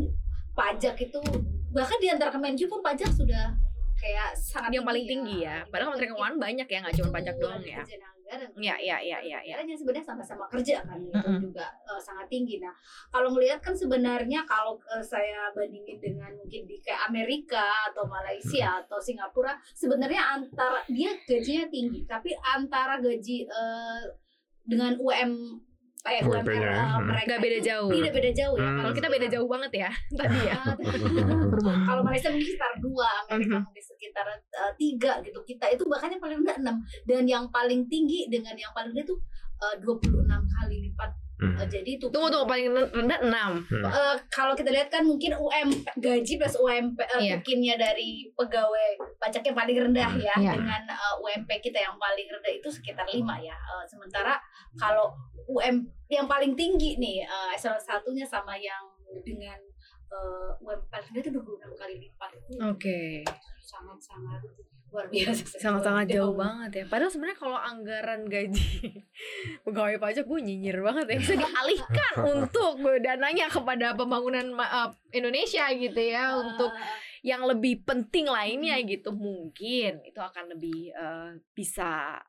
pajak 0.58 0.96
itu 0.98 1.20
bahkan 1.70 1.98
di 2.02 2.10
antara 2.10 2.34
Kemenju 2.34 2.66
pun 2.66 2.82
pajak 2.82 3.14
sudah 3.14 3.54
kayak 4.02 4.30
sangat 4.34 4.74
yang 4.74 4.86
paling 4.86 5.06
tinggi 5.06 5.46
ya. 5.46 5.62
Padahal 5.70 5.94
Kementerian 5.94 6.14
Keuangan 6.18 6.38
banyak 6.42 6.68
ya, 6.68 6.78
nggak 6.82 6.96
cuma 6.98 7.10
pajak 7.14 7.36
doang 7.38 7.62
ya. 7.62 7.84
Iya, 8.32 8.76
iya, 8.80 8.98
iya, 9.04 9.18
iya, 9.20 9.40
iya. 9.44 9.54
Anggaran 9.60 9.76
yang 9.76 9.80
sebenarnya 9.84 10.08
sama-sama 10.08 10.48
kerja 10.48 10.80
kan 10.88 10.96
itu 10.96 11.12
Mm-mm. 11.12 11.52
juga 11.52 11.68
eh, 11.68 12.00
sangat 12.00 12.32
tinggi. 12.32 12.64
Nah, 12.64 12.72
kalau 13.12 13.36
ngelihat 13.36 13.60
kan 13.60 13.76
sebenarnya 13.76 14.48
kalau 14.48 14.80
eh, 14.88 15.04
saya 15.04 15.52
bandingin 15.52 16.00
dengan 16.00 16.32
mungkin 16.40 16.64
di 16.64 16.80
kayak 16.80 17.12
Amerika 17.12 17.92
atau 17.92 18.08
Malaysia 18.08 18.80
atau 18.88 19.04
Singapura, 19.04 19.52
sebenarnya 19.76 20.40
antara 20.40 20.80
dia 20.88 21.12
gajinya 21.28 21.68
tinggi, 21.68 22.08
tapi 22.08 22.32
antara 22.40 23.04
gaji 23.04 23.44
eh, 23.52 24.02
dengan 24.64 24.96
UM 24.96 25.60
eh, 26.08 26.24
UMR 26.24 26.48
hmm. 26.48 27.04
mereka 27.06 27.28
Nggak 27.30 27.42
beda 27.44 27.58
itu 27.60 27.68
jauh. 27.68 27.92
Tidak 27.92 28.14
beda 28.16 28.32
jauh 28.32 28.56
ya. 28.58 28.64
Hmm. 28.64 28.78
Kalau 28.80 28.92
kita 28.96 29.08
beda 29.12 29.28
jauh 29.28 29.48
banget 29.52 29.72
ya 29.76 29.90
tadi 30.24 30.40
ya. 30.48 30.60
kalau 31.92 32.02
Malaysia 32.02 32.30
mungkin 32.32 32.48
sekitar 32.48 32.74
dua, 32.80 33.10
Amerika 33.28 33.60
Mhm. 33.60 33.68
mungkin 33.68 33.84
sekitar 34.12 34.28
eh, 34.36 34.74
tiga 34.76 35.24
gitu. 35.24 35.40
Kita 35.42 35.72
itu 35.72 35.88
bahkan 35.88 36.12
yang 36.12 36.20
paling 36.20 36.44
rendah 36.44 36.58
enam 36.60 36.76
dan 37.08 37.24
yang 37.24 37.48
paling 37.48 37.88
tinggi 37.88 38.28
dengan 38.28 38.54
yang 38.54 38.76
paling 38.76 38.92
rendah 38.92 39.08
itu 39.08 39.16
dua 39.80 39.96
puluh 39.96 40.26
enam 40.28 40.44
kali 40.44 40.92
lipat. 40.92 41.16
Hmm. 41.42 41.58
Eh, 41.58 41.66
jadi 41.66 41.98
itu 41.98 42.06
Tunggu 42.14 42.30
tunggu 42.30 42.46
paling 42.46 42.70
rendah 42.70 43.18
6 43.66 43.66
Eh, 43.82 44.16
kalau 44.30 44.54
kita 44.54 44.70
lihat 44.70 44.94
kan 44.94 45.02
mungkin 45.02 45.34
UMP 45.34 45.90
gaji 45.98 46.38
plus 46.38 46.54
UMP 46.54 47.02
eh, 47.02 47.18
Iya. 47.18 47.42
tukinnya 47.42 47.82
dari 47.82 48.30
pegawai 48.30 48.90
pajak 49.18 49.50
yang 49.50 49.58
paling 49.58 49.74
rendah 49.74 50.06
ya 50.22 50.38
Iya. 50.38 50.54
dengan 50.54 50.82
eh, 50.86 51.16
UMP 51.18 51.50
kita 51.58 51.82
yang 51.82 51.98
paling 51.98 52.30
rendah 52.30 52.54
itu 52.54 52.70
sekitar 52.70 53.10
5 53.10 53.18
ya. 53.42 53.58
Eh, 53.58 53.84
sementara 53.90 54.38
kalau 54.78 55.18
UM 55.50 55.82
yang 56.14 56.30
paling 56.30 56.54
tinggi 56.54 57.02
nih 57.02 57.26
eh, 57.26 57.54
salah 57.58 57.82
satunya 57.82 58.22
sama 58.22 58.54
yang 58.54 58.86
dengan 59.26 59.58
eh, 60.14 60.50
UMP 60.62 60.94
paling 60.94 61.10
rendah 61.10 61.22
itu 61.26 61.32
26 61.34 61.74
kali 61.74 61.96
lipat. 61.98 62.30
Itu 62.38 62.62
Oke 62.70 63.00
sangat-sangat 63.72 64.42
luar 64.92 65.08
biasa. 65.08 65.44
Sangat-sangat 65.56 66.06
jauh 66.12 66.36
banget 66.36 66.72
ya. 66.84 66.86
Padahal 66.92 67.12
sebenarnya 67.12 67.40
kalau 67.40 67.56
anggaran 67.56 68.28
gaji 68.28 69.00
Pegawai 69.66 69.96
pajak 70.04 70.28
gue 70.28 70.40
nyinyir 70.44 70.84
banget 70.84 71.06
ya. 71.08 71.18
Bisa 71.24 71.36
dialihkan 71.40 72.14
untuk 72.36 72.76
dananya 73.00 73.48
kepada 73.48 73.96
pembangunan 73.96 74.52
eh, 74.60 74.90
Indonesia 75.16 75.72
gitu 75.72 76.02
ya. 76.02 76.36
Untuk 76.36 76.76
Eh, 76.76 77.10
yang 77.22 77.46
lebih 77.46 77.86
penting 77.86 78.28
lainnya 78.28 78.76
gitu. 78.84 79.14
Mungkin 79.16 80.04
itu 80.04 80.20
akan 80.20 80.58
lebih 80.58 80.92
eh, 80.92 81.40
bisa 81.56 82.20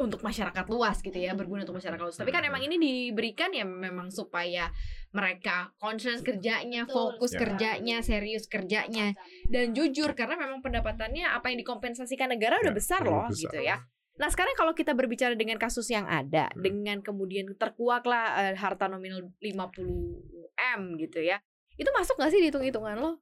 untuk 0.00 0.20
masyarakat 0.20 0.64
luas 0.66 0.98
gitu 0.98 1.14
ya 1.14 1.32
berguna 1.32 1.62
untuk 1.62 1.76
masyarakat 1.76 2.00
luas 2.00 2.16
tapi 2.16 2.30
kan 2.30 2.40
emang 2.40 2.60
ini 2.60 2.76
diberikan 2.76 3.52
ya 3.52 3.62
memang 3.62 4.08
supaya 4.08 4.72
mereka 5.10 5.74
concern 5.76 6.20
kerjanya 6.20 6.86
Betul 6.86 6.94
fokus 7.16 7.32
kerjanya 7.34 8.00
serius 8.00 8.46
kerjanya 8.46 9.12
dan 9.46 9.72
jujur 9.72 10.14
karena 10.14 10.38
memang 10.38 10.60
pendapatannya 10.60 11.26
apa 11.26 11.50
yang 11.50 11.60
dikompensasikan 11.60 12.30
negara 12.30 12.56
udah 12.58 12.72
Ya, 12.72 12.76
besar 12.76 13.00
loh 13.02 13.26
besar. 13.28 13.36
gitu 13.50 13.58
ya. 13.60 13.76
Nah 14.16 14.28
sekarang 14.28 14.52
kalau 14.52 14.72
kita 14.72 14.92
berbicara 14.92 15.32
dengan 15.32 15.56
kasus 15.56 15.88
yang 15.88 16.04
ada 16.04 16.52
Hmm. 16.52 16.60
dengan 16.60 17.00
kemudian 17.00 17.48
terkuaklah 17.56 18.52
eh, 18.52 18.54
harta 18.54 18.84
nominal 18.84 19.24
50 19.40 20.20
m 20.56 20.80
gitu 20.96 21.20
ya, 21.20 21.40
itu 21.74 21.88
masuk 21.90 22.20
nggak 22.20 22.30
sih 22.30 22.40
di 22.40 22.48
hitung-hitungan 22.52 23.00
lo? 23.00 23.16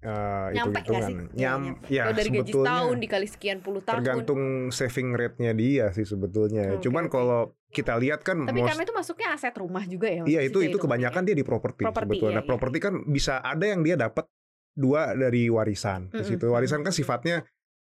Eh, 0.00 0.46
Nyampe 0.56 0.80
nggak 0.80 1.02
sih? 1.04 1.12
Iya, 1.12 1.28
Nyam, 1.36 1.60
ya 1.86 2.08
Kalau 2.08 2.16
dari 2.16 2.30
gaji 2.30 2.40
sebetulnya 2.40 2.72
setahun 2.72 2.96
dikali 2.96 3.26
sekian 3.28 3.58
puluh 3.60 3.80
tahun. 3.84 3.96
tergantung 4.00 4.40
saving 4.72 5.08
rate-nya 5.12 5.52
dia 5.52 5.86
sih 5.92 6.08
sebetulnya. 6.08 6.64
Oke, 6.72 6.88
Cuman 6.88 7.04
oke. 7.04 7.12
kalau 7.12 7.40
kita 7.68 8.00
lihat 8.00 8.24
kan 8.24 8.40
Tapi 8.42 8.56
most- 8.56 8.72
karena 8.72 8.82
itu 8.82 8.94
masuknya 8.96 9.28
aset 9.30 9.52
rumah 9.54 9.84
juga 9.84 10.08
ya? 10.08 10.24
Iya 10.24 10.40
itu 10.42 10.58
itu 10.58 10.80
kebanyakan 10.80 11.22
dia 11.22 11.36
di 11.36 11.44
properti 11.44 11.84
Properti, 11.84 12.16
sebetulnya. 12.16 12.32
iya, 12.32 12.40
Nah, 12.40 12.48
properti 12.48 12.78
kan 12.80 12.94
bisa 13.06 13.44
ada 13.44 13.62
yang 13.62 13.84
dia 13.84 13.94
dapat 13.94 14.24
dua 14.72 15.12
dari 15.12 15.46
warisan 15.46 16.08
di 16.08 16.16
Mm-mm, 16.16 16.24
situ. 16.26 16.48
Warisan 16.48 16.80
kan 16.80 16.90
sifatnya 16.90 17.44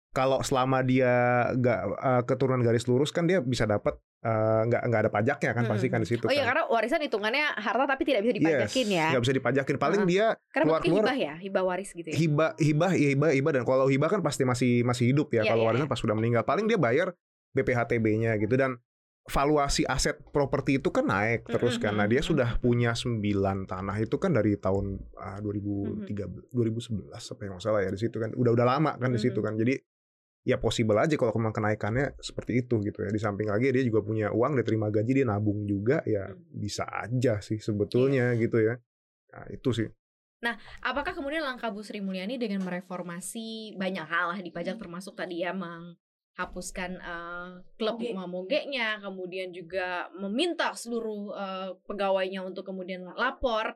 kalau 0.10 0.40
selama 0.40 0.80
dia 0.82 1.12
nggak 1.52 1.80
eh, 2.00 2.24
keturunan 2.24 2.64
garis 2.64 2.88
lurus 2.88 3.12
kan 3.12 3.28
dia 3.28 3.44
bisa 3.44 3.68
dapat 3.68 4.00
eh, 4.26 4.62
nggak 4.66 4.82
nggak 4.84 5.02
ada 5.06 5.12
pajaknya 5.12 5.52
kan 5.54 5.64
pasti 5.66 5.86
kan 5.86 6.02
di 6.02 6.10
situ 6.10 6.26
Oh 6.26 6.34
iya 6.34 6.42
kan. 6.42 6.58
karena 6.58 6.64
warisan 6.66 6.98
hitungannya 7.00 7.46
harta 7.56 7.86
tapi 7.86 8.04
tidak 8.04 8.22
bisa 8.22 8.34
dipajakin 8.34 8.86
Yes, 8.86 8.98
ya. 8.98 9.06
nggak 9.14 9.24
bisa 9.24 9.36
dipajakin. 9.38 9.76
Paling 9.78 10.02
Heeh. 10.02 10.10
dia 10.10 10.26
Karena 10.50 10.66
mungkin 10.66 10.82
keluar-keluar 10.90 11.04
hibah 11.06 11.18
ya, 11.22 11.34
hibah 11.38 11.64
waris 11.64 11.90
gitu 11.92 12.08
ya. 12.10 12.16
hibah 12.16 12.52
hibah 12.58 12.92
ya 12.92 13.08
hibah 13.14 13.30
hibah 13.32 13.52
dan 13.54 13.64
kalau 13.64 13.86
hibah 13.86 14.10
kan 14.10 14.20
pasti 14.20 14.42
masih 14.44 14.82
masih 14.82 15.14
hidup 15.14 15.30
ya. 15.30 15.46
Iya, 15.46 15.54
kalau 15.54 15.62
iya, 15.62 15.70
warisan 15.70 15.86
iya. 15.86 15.94
pas 15.94 16.00
sudah 16.02 16.16
meninggal 16.18 16.42
paling 16.42 16.66
dia 16.66 16.76
bayar 16.76 17.14
BPHTB-nya 17.54 18.36
gitu 18.38 18.56
dan 18.56 18.82
valuasi 19.26 19.82
aset 19.86 20.22
properti 20.30 20.78
itu 20.78 20.90
kan 20.90 21.02
naik 21.04 21.46
terus 21.46 21.82
kan. 21.82 21.98
Nah, 21.98 22.06
dia 22.06 22.22
Mhm. 22.22 22.30
sudah 22.30 22.50
punya 22.62 22.94
9 22.94 23.66
tanah 23.66 23.98
itu 23.98 24.22
kan 24.22 24.30
dari 24.30 24.54
tahun 24.54 25.02
ah, 25.18 25.42
2013 25.42 26.30
2011 26.54 27.34
apa 27.34 27.42
yang 27.42 27.58
salah 27.58 27.82
ya 27.82 27.90
di 27.90 27.98
situ 27.98 28.18
kan. 28.18 28.30
Udah 28.34 28.54
udah 28.54 28.66
lama 28.68 28.94
kan 28.94 29.10
di 29.10 29.18
situ 29.18 29.42
kan. 29.42 29.58
Jadi 29.58 29.82
ya 30.46 30.62
possible 30.62 31.02
aja 31.02 31.18
kalau 31.18 31.34
memang 31.42 31.52
kenaikannya 31.58 32.14
seperti 32.22 32.62
itu 32.62 32.78
gitu 32.86 33.02
ya. 33.02 33.10
Di 33.10 33.18
samping 33.18 33.50
lagi 33.50 33.74
dia 33.74 33.82
juga 33.82 34.06
punya 34.06 34.30
uang, 34.30 34.62
dia 34.62 34.66
terima 34.66 34.94
gaji, 34.94 35.12
dia 35.12 35.26
nabung 35.26 35.66
juga 35.66 36.06
ya 36.06 36.30
Hmm. 36.30 36.38
bisa 36.54 36.86
aja 36.86 37.42
sih 37.42 37.58
sebetulnya 37.58 38.38
Iya. 38.38 38.42
gitu 38.46 38.58
ya. 38.62 38.78
Nah, 39.34 39.46
itu 39.50 39.70
sih. 39.74 39.90
Apakah 40.86 41.18
kemudian 41.18 41.42
langkah 41.42 41.74
Bu 41.74 41.82
Sri 41.82 42.06
Mulyani 42.06 42.38
dengan 42.38 42.62
mereformasi 42.62 43.74
banyak 43.82 44.06
hal 44.06 44.38
lah 44.38 44.40
di 44.46 44.54
pajak 44.54 44.78
termasuk 44.78 45.18
tadi 45.18 45.42
ya 45.42 45.58
menghapuskan 45.58 47.02
eh, 47.02 47.50
klub 47.82 47.98
Moge. 47.98 48.14
mogenya, 48.30 49.02
kemudian 49.02 49.50
juga 49.50 50.06
meminta 50.14 50.70
seluruh 50.78 51.34
eh, 51.34 51.70
pegawainya 51.90 52.46
untuk 52.46 52.62
kemudian 52.70 53.10
lapor, 53.18 53.74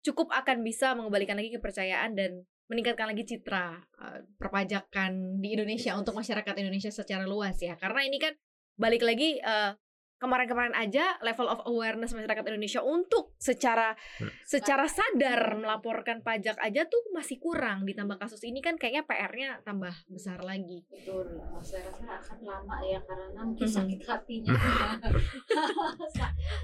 cukup 0.00 0.32
akan 0.32 0.64
bisa 0.64 0.96
mengembalikan 0.96 1.36
lagi 1.36 1.52
kepercayaan 1.52 2.16
dan 2.16 2.48
meningkatkan 2.66 3.10
lagi 3.10 3.24
citra 3.24 3.78
eh, 3.78 4.20
perpajakan 4.36 5.38
di 5.38 5.54
Indonesia 5.54 5.94
untuk 5.94 6.14
masyarakat 6.14 6.54
Indonesia 6.56 6.90
secara 6.90 7.24
luas 7.24 7.56
ya. 7.58 7.78
Karena 7.78 8.02
ini 8.02 8.18
kan 8.18 8.34
balik 8.74 9.02
lagi 9.02 9.38
eh, 9.38 9.72
kemarin-kemarin 10.16 10.72
aja 10.72 11.20
level 11.20 11.44
of 11.44 11.60
awareness 11.68 12.16
masyarakat 12.16 12.40
Indonesia 12.48 12.80
untuk 12.80 13.36
secara 13.36 13.92
Hmm. 14.16 14.32
secara 14.48 14.88
sadar 14.88 15.60
melaporkan 15.60 16.24
pajak 16.24 16.56
aja 16.56 16.88
tuh 16.88 17.12
masih 17.12 17.36
kurang 17.36 17.84
ditambah 17.84 18.16
kasus 18.16 18.40
ini 18.48 18.64
kan 18.64 18.80
kayaknya 18.80 19.04
PR-nya 19.04 19.60
tambah 19.60 19.92
besar 20.08 20.40
lagi. 20.40 20.88
Betul, 20.88 21.36
saya 21.60 21.92
rasa 21.92 22.16
akan 22.16 22.38
lama 22.48 22.76
ya 22.80 22.96
karena 23.04 23.44
mungkin 23.44 23.68
Mhm. 23.68 23.76
sakit 23.76 24.00
hatinya. 24.08 24.56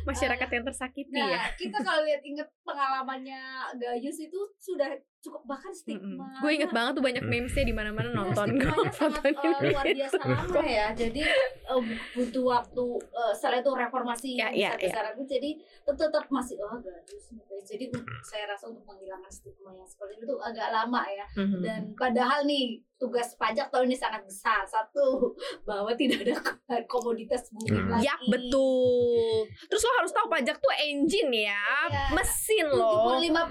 Masyarakat 0.08 0.48
yang 0.48 0.64
tersakiti 0.64 1.12
nah, 1.12 1.28
ya. 1.28 1.40
kita 1.52 1.78
kalau 1.84 2.02
lihat 2.08 2.24
inget 2.24 2.48
pengalamannya 2.64 3.68
Gayus 3.76 4.16
itu 4.16 4.40
sudah 4.56 4.96
cukup 5.22 5.46
bahkan 5.46 5.70
stigma. 5.70 6.26
Gue 6.42 6.58
inget 6.58 6.68
banget 6.68 6.92
tuh 6.92 7.04
banyak 7.04 7.22
Hmm. 7.22 7.30
memesnya 7.30 7.62
di 7.62 7.70
mana-mana 7.70 8.10
nonton 8.10 8.46
Stigmanya 8.50 8.74
gue 8.82 8.90
sangat 8.90 9.22
fotoin 9.22 9.34
eh, 9.54 9.70
luar 9.70 9.86
biasa 9.86 10.18
lama 10.34 10.62
ya. 10.66 10.86
Jadi 10.92 11.22
eh, 11.22 11.80
butuh 12.12 12.44
waktu 12.44 12.84
eh, 12.98 13.32
setelah 13.32 13.58
itu 13.58 13.70
reformasi 13.72 14.28
Ya, 14.34 14.50
yang 14.50 14.52
ya, 14.52 14.70
besar-besaran 14.74 15.12
itu 15.14 15.24
jadi 15.30 15.50
tetap, 15.82 15.96
tetap 16.10 16.24
masih 16.28 16.56
oh 16.58 16.74
Gayus. 16.76 17.24
Jadi 17.62 17.84
saya 18.20 18.44
rasa 18.50 18.66
untuk 18.66 18.82
menghilangkan 18.82 19.30
stigma 19.30 19.70
yang 19.70 19.86
seperti 19.86 20.18
itu 20.18 20.34
agak 20.36 20.68
lama 20.68 21.02
ya. 21.06 21.26
Mhm. 21.38 21.60
dan 21.62 21.80
padahal 21.94 22.42
nih 22.42 22.82
tugas 23.02 23.34
pajak 23.34 23.66
tahun 23.66 23.90
ini 23.90 23.98
sangat 23.98 24.22
besar 24.22 24.62
satu 24.62 25.34
bahwa 25.68 25.90
tidak 25.92 26.22
ada 26.22 26.38
komoditas 26.92 27.50
bumi 27.50 27.74
Hmm. 27.74 27.90
lagi 27.90 28.06
Ya 28.06 28.14
betul. 28.24 29.42
Terus 29.66 29.82
lo 29.82 29.92
harus 29.98 30.12
tahu 30.12 30.26
pajak 30.28 30.54
tuh 30.56 30.70
engine 30.78 31.50
ya, 31.50 31.66
Ya. 31.90 32.06
mesin 32.12 32.66
lo 32.68 33.18
75% 33.18 33.42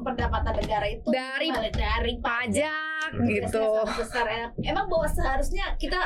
pendapatan 0.00 0.54
negara 0.54 0.86
itu 0.86 1.08
Dari 1.08 1.50
dari 1.72 2.14
pajak 2.18 3.10
Hmm. 3.10 3.26
gitu. 3.26 3.66
Besar 3.92 4.26
ya. 4.26 4.46
emang 4.64 4.86
bahwa 4.86 5.06
seharusnya 5.08 5.74
kita 5.76 5.98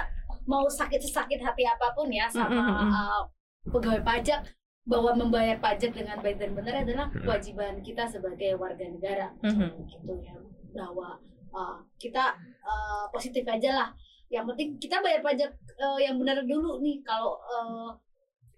mau 0.43 0.65
sakit 0.65 0.99
sesakit 0.99 1.39
hati 1.39 1.63
apa 1.63 1.93
pun 1.93 2.09
ya 2.09 2.25
sama 2.27 2.49
Mm, 2.49 2.57
mm, 2.57 2.65
mm, 2.67 2.81
mm. 2.81 2.91
uh, 2.91 3.23
pegawai 3.71 4.03
pajak 4.03 4.41
bahwa 4.83 5.13
membayar 5.15 5.57
pajak 5.59 5.93
dengan 5.93 6.17
baik 6.19 6.37
dan 6.37 6.53
benar 6.53 6.81
adalah 6.81 7.07
Hmm. 7.09 7.23
kewajiban 7.23 7.79
kita 7.79 8.05
sebagai 8.05 8.57
warga 8.57 8.83
negara 8.83 9.29
Mhm. 9.39 9.85
gitu 9.87 10.13
ya 10.19 10.35
bahwa 10.73 11.21
uh, 11.51 11.77
kita 11.97 12.35
uh, 12.61 13.05
positif 13.09 13.45
aja 13.45 13.71
lah 13.75 13.89
yang 14.27 14.43
penting 14.47 14.77
kita 14.77 14.99
bayar 14.99 15.21
pajak 15.21 15.49
uh, 15.77 15.97
yang 15.97 16.17
benar 16.17 16.39
dulu 16.41 16.79
nih 16.79 17.01
kalau 17.03 17.35
uh, 17.41 17.91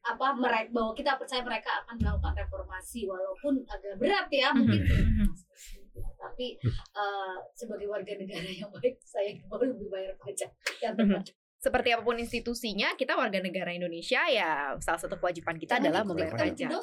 apa 0.02 0.35
mereka 0.35 0.68
bahwa 0.70 0.92
kita 0.92 1.14
percaya 1.14 1.40
mereka 1.40 1.70
akan 1.81 1.94
melakukan 1.96 2.35
reformasi 2.37 3.07
walaupun 3.07 3.62
agak 3.64 3.94
berat 3.96 4.26
ya 4.28 4.50
mungkin 4.50 4.83
Mhm. 4.83 5.28
tapi 6.16 6.57
uh, 6.92 7.37
sebagai 7.52 7.87
warga 7.87 8.12
negara 8.14 8.44
yang 8.44 8.68
baik 8.72 8.96
saya 8.98 9.33
mau 9.46 9.57
lebih 9.57 9.88
bayar 9.88 10.12
pajak 10.16 10.48
yang 10.81 10.96
Mhm. 10.96 11.22
tepat 11.22 11.37
Seperti 11.62 11.94
apa 11.94 12.02
pun 12.02 12.18
institusinya, 12.18 12.90
kita 12.98 13.14
warga 13.14 13.38
negara 13.38 13.70
Indonesia 13.70 14.18
ya 14.26 14.74
salah 14.83 14.98
satu 14.98 15.14
kewajiban 15.14 15.55
kita 15.55 15.78
Jangan 15.78 15.87
adalah 15.87 16.02
membayar 16.02 16.35
pajak. 16.35 16.66
ya. 16.66 16.74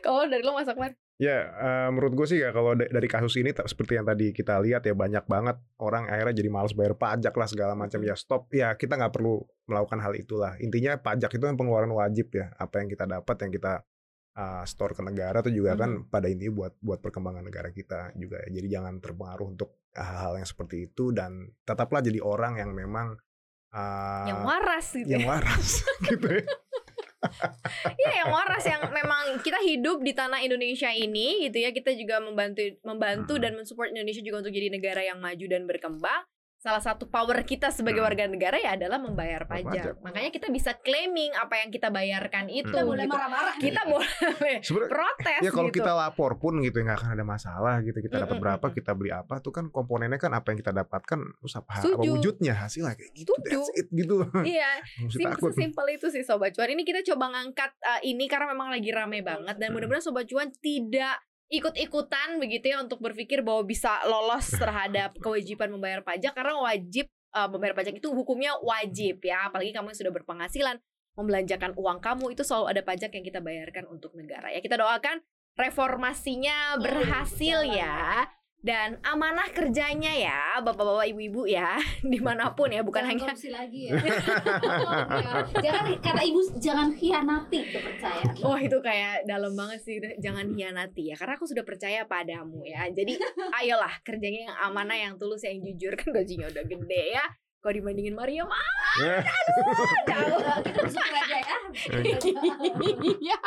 Kalau 0.00 0.24
dari 0.24 0.40
lo 0.40 0.56
Mas 0.56 0.64
Akbar? 0.64 0.96
Ya, 1.14 1.46
eh, 1.46 1.88
menurut 1.94 2.18
gue 2.18 2.26
sih 2.26 2.42
ya 2.42 2.50
kalau 2.50 2.74
da- 2.74 2.90
dari 2.90 3.06
kasus 3.06 3.38
ini 3.38 3.54
seperti 3.54 3.94
yang 3.94 4.02
tadi 4.02 4.34
kita 4.34 4.58
lihat 4.58 4.82
ya 4.82 4.98
banyak 4.98 5.22
banget 5.30 5.62
orang 5.78 6.10
akhirnya 6.10 6.34
jadi 6.42 6.50
malas 6.50 6.74
bayar 6.74 6.98
pajak 6.98 7.30
lah 7.30 7.46
segala 7.46 7.78
macam 7.78 8.02
ya 8.02 8.18
stop 8.18 8.50
ya 8.50 8.74
kita 8.74 8.98
nggak 8.98 9.14
perlu 9.14 9.46
melakukan 9.70 10.02
hal 10.02 10.18
itulah 10.18 10.58
intinya 10.58 10.98
pajak 10.98 11.30
itu 11.38 11.44
yang 11.46 11.54
pengeluaran 11.54 11.94
wajib 11.94 12.34
ya 12.34 12.50
apa 12.58 12.82
yang 12.82 12.90
kita 12.90 13.06
dapat 13.06 13.36
yang 13.46 13.52
kita 13.54 13.72
uh, 14.34 14.64
store 14.66 14.98
ke 14.98 15.02
negara 15.06 15.38
itu 15.46 15.62
juga 15.62 15.78
kan 15.78 16.02
pada 16.10 16.26
intinya 16.26 16.66
buat 16.66 16.72
buat 16.82 16.98
perkembangan 16.98 17.46
negara 17.46 17.70
kita 17.70 18.10
juga 18.18 18.42
ya. 18.44 18.60
jadi 18.60 18.78
jangan 18.78 18.98
terpengaruh 18.98 19.54
untuk 19.54 19.78
hal-hal 19.94 20.42
yang 20.42 20.48
seperti 20.48 20.90
itu 20.90 21.14
dan 21.14 21.54
tetaplah 21.62 22.02
jadi 22.02 22.18
orang 22.20 22.58
yang 22.58 22.74
memang 22.74 23.14
uh, 23.70 24.26
yang 24.26 24.42
waras 24.42 24.86
gitu. 24.90 25.08
yang 25.14 25.22
ya. 25.22 25.28
waras 25.30 25.68
gitu 26.10 26.26
ya. 26.26 26.44
Iya, 28.00 28.24
yang 28.24 28.30
waras 28.32 28.64
yang 28.64 28.82
memang 28.92 29.40
kita 29.40 29.58
hidup 29.64 30.04
di 30.04 30.12
tanah 30.12 30.40
Indonesia 30.44 30.90
ini 30.92 31.48
gitu 31.48 31.64
ya. 31.64 31.70
Kita 31.72 31.92
juga 31.96 32.20
membantu 32.20 32.62
membantu 32.84 33.34
Hmm. 33.36 33.42
dan 33.42 33.52
mensupport 33.56 33.88
Indonesia 33.92 34.22
juga 34.22 34.44
untuk 34.44 34.52
jadi 34.52 34.68
negara 34.68 35.00
yang 35.00 35.18
maju 35.20 35.46
dan 35.48 35.64
berkembang. 35.64 36.22
Salah 36.64 36.80
satu 36.80 37.04
power 37.04 37.44
kita 37.44 37.68
sebagai 37.68 38.00
Hmm. 38.00 38.08
warga 38.08 38.24
negara 38.24 38.56
ya 38.56 38.72
adalah 38.72 38.96
membayar 38.96 39.44
Pajak. 39.44 39.68
pajak. 39.68 39.94
Makanya 40.00 40.30
kita 40.32 40.48
bisa 40.48 40.72
claiming 40.74 41.28
apa 41.34 41.60
yang 41.60 41.68
kita 41.68 41.92
bayarkan 41.92 42.48
itu. 42.48 42.64
kita 42.64 42.80
boleh 42.82 43.04
gitu. 43.04 43.12
marah-marah 43.12 43.54
Kita 43.54 43.80
boleh 43.84 44.08
Sebenarnya 44.64 44.88
protes 44.88 45.40
Ya 45.40 45.50
kalau 45.50 45.68
gitu. 45.68 45.76
kita 45.78 45.92
lapor 45.92 46.40
pun 46.40 46.56
gitu 46.58 46.80
ya, 46.80 46.84
nggak 46.86 46.98
akan 46.98 47.10
ada 47.12 47.24
masalah 47.26 47.74
gitu. 47.80 48.00
Kita 48.00 48.16
dapat 48.18 48.36
berapa, 48.38 48.66
kita 48.70 48.92
beli 48.92 49.12
apa 49.12 49.34
tuh 49.38 49.52
kan 49.52 49.68
komponennya 49.68 50.16
kan 50.16 50.32
apa 50.32 50.50
yang 50.50 50.58
kita 50.58 50.72
dapatkan 50.72 51.18
terus 51.36 51.54
apa, 51.54 51.84
apa 51.84 52.00
wujudnya 52.00 52.56
hasilnya 52.56 52.96
kayak 52.96 53.12
gitu. 53.12 53.32
That's 53.38 53.68
it 53.74 53.86
gitu. 53.90 54.24
Iya, 54.34 54.70
Nggak 54.98 55.04
usah 55.06 55.18
Sim 55.20 55.26
takut. 55.28 55.50
sesimpel 55.52 55.86
itu 55.92 56.06
sih 56.08 56.24
Sobat 56.24 56.50
Cuan. 56.50 56.70
Ini 56.70 56.80
kita 56.82 57.04
coba 57.04 57.28
ngangkat 57.30 57.76
uh, 57.78 58.00
ini 58.02 58.24
karena 58.24 58.48
memang 58.48 58.72
lagi 58.72 58.88
rame 58.88 59.20
banget 59.20 59.52
dan 59.54 59.68
Hmm. 59.68 59.76
mudah-mudahan 59.76 60.00
Sobat 60.02 60.24
Cuan 60.24 60.48
tidak 60.56 61.20
ikut-ikutan 61.60 62.42
begitu 62.42 62.74
ya 62.74 62.82
untuk 62.82 62.98
berpikir 62.98 63.40
bahwa 63.44 63.62
bisa 63.62 64.02
lolos 64.06 64.50
terhadap 64.54 65.14
kewajiban 65.24 65.70
membayar 65.70 66.02
pajak 66.02 66.34
karena 66.34 66.58
wajib 66.58 67.06
uh, 67.34 67.48
membayar 67.50 67.74
pajak 67.78 67.98
itu 67.98 68.08
hukumnya 68.10 68.54
wajib 68.62 69.22
ya. 69.22 69.50
Apalagi 69.50 69.70
kamu 69.70 69.94
yang 69.94 69.98
sudah 69.98 70.14
berpenghasilan 70.14 70.76
membelanjakan 71.14 71.78
uang 71.78 71.98
kamu 72.02 72.34
itu 72.34 72.42
selalu 72.42 72.74
ada 72.74 72.82
pajak 72.82 73.10
yang 73.14 73.24
kita 73.24 73.38
bayarkan 73.38 73.86
untuk 73.86 74.12
negara. 74.18 74.50
Ya 74.50 74.58
kita 74.58 74.74
doakan 74.74 75.22
reformasinya 75.54 76.82
berhasil 76.82 77.62
ya 77.62 78.26
dan 78.64 78.96
amanah 79.04 79.52
kerjanya 79.52 80.08
ya 80.08 80.40
bapak-bapak 80.64 81.12
ibu-ibu 81.12 81.44
ya 81.44 81.76
di 82.12 82.16
mana 82.16 82.56
pun 82.56 82.72
ya 82.72 82.80
bukan 82.80 83.04
Jangan 83.04 83.36
hanya 83.36 83.60
lagi 83.60 83.80
ya. 83.92 84.00
jangan 85.68 85.84
kata 86.00 86.22
ibu 86.24 86.40
jangan 86.56 86.88
khianati 86.96 87.60
kepercayaan. 87.68 88.40
Wah 88.40 88.56
itu 88.56 88.80
kayak 88.80 89.28
dalam 89.28 89.52
banget 89.52 89.84
sih 89.84 90.00
Jangan 90.16 90.48
hianati 90.56 91.12
ya 91.12 91.14
Karena 91.20 91.36
aku 91.36 91.44
sudah 91.44 91.60
percaya 91.60 92.08
padamu 92.08 92.64
ya 92.64 92.88
Jadi 92.88 93.20
ayolah 93.60 94.00
kerjanya 94.00 94.48
yang 94.48 94.56
amanah 94.72 94.96
Yang 94.96 95.20
tulus 95.20 95.44
yang 95.44 95.60
jujur 95.60 95.92
Kan 96.00 96.16
gajinya 96.16 96.48
udah 96.48 96.64
gede 96.64 97.02
ya 97.12 97.24
Kalau 97.60 97.74
dibandingin 97.76 98.16
Maria 98.16 98.48
mah 98.48 98.64
jauh 100.08 100.40
kita 100.40 100.70
bersyukur 100.72 101.16
aja 101.16 101.36
ya. 101.36 101.56
Iya 103.20 103.38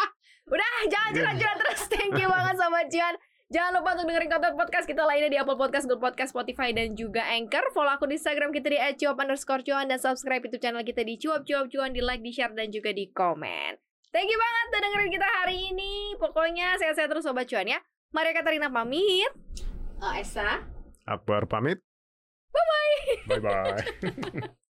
Udah 0.45 0.69
jangan 0.89 1.11
curhat-curhat 1.13 1.57
terus 1.57 1.81
Thank 1.89 2.21
you 2.21 2.29
banget 2.29 2.55
Sobat 2.57 2.85
Cuan 2.93 3.15
Jangan 3.47 3.79
lupa 3.79 3.95
untuk 3.95 4.11
dengerin 4.11 4.27
konten 4.27 4.53
podcast 4.59 4.83
kita 4.83 5.07
lainnya 5.07 5.31
di 5.31 5.39
Apple 5.39 5.55
Podcast, 5.55 5.87
Google 5.87 6.03
Podcast, 6.03 6.35
Spotify, 6.35 6.75
dan 6.75 6.99
juga 6.99 7.23
Anchor. 7.31 7.71
Follow 7.71 7.95
aku 7.95 8.03
di 8.11 8.19
Instagram 8.19 8.51
kita 8.51 8.67
di 8.67 8.75
@cuap 8.99 9.23
underscore 9.23 9.63
cuan 9.63 9.87
dan 9.87 10.03
subscribe 10.03 10.43
itu 10.43 10.59
channel 10.59 10.83
kita 10.83 10.99
di 11.07 11.15
cuap 11.15 11.47
cuap 11.47 11.71
cuan 11.71 11.95
di 11.95 12.03
like, 12.03 12.19
di 12.19 12.35
share, 12.35 12.51
dan 12.51 12.67
juga 12.75 12.91
di 12.91 13.07
komen. 13.07 13.79
Thank 14.11 14.27
you 14.27 14.39
banget 14.39 14.65
udah 14.67 14.81
dengerin 14.83 15.11
kita 15.15 15.27
hari 15.39 15.57
ini. 15.71 15.93
Pokoknya 16.19 16.75
sehat-sehat 16.75 17.07
terus 17.07 17.23
Sobat 17.23 17.47
Cuan 17.47 17.71
ya. 17.71 17.79
Maria 18.11 18.35
Katarina 18.35 18.67
pamit. 18.67 19.31
Eh, 20.03 20.13
Esa 20.19 20.67
Akbar 21.07 21.47
pamit. 21.47 21.79
Bye 22.51 22.65
bye. 22.67 22.95
Bye 23.31 23.39
bye. 23.39 24.51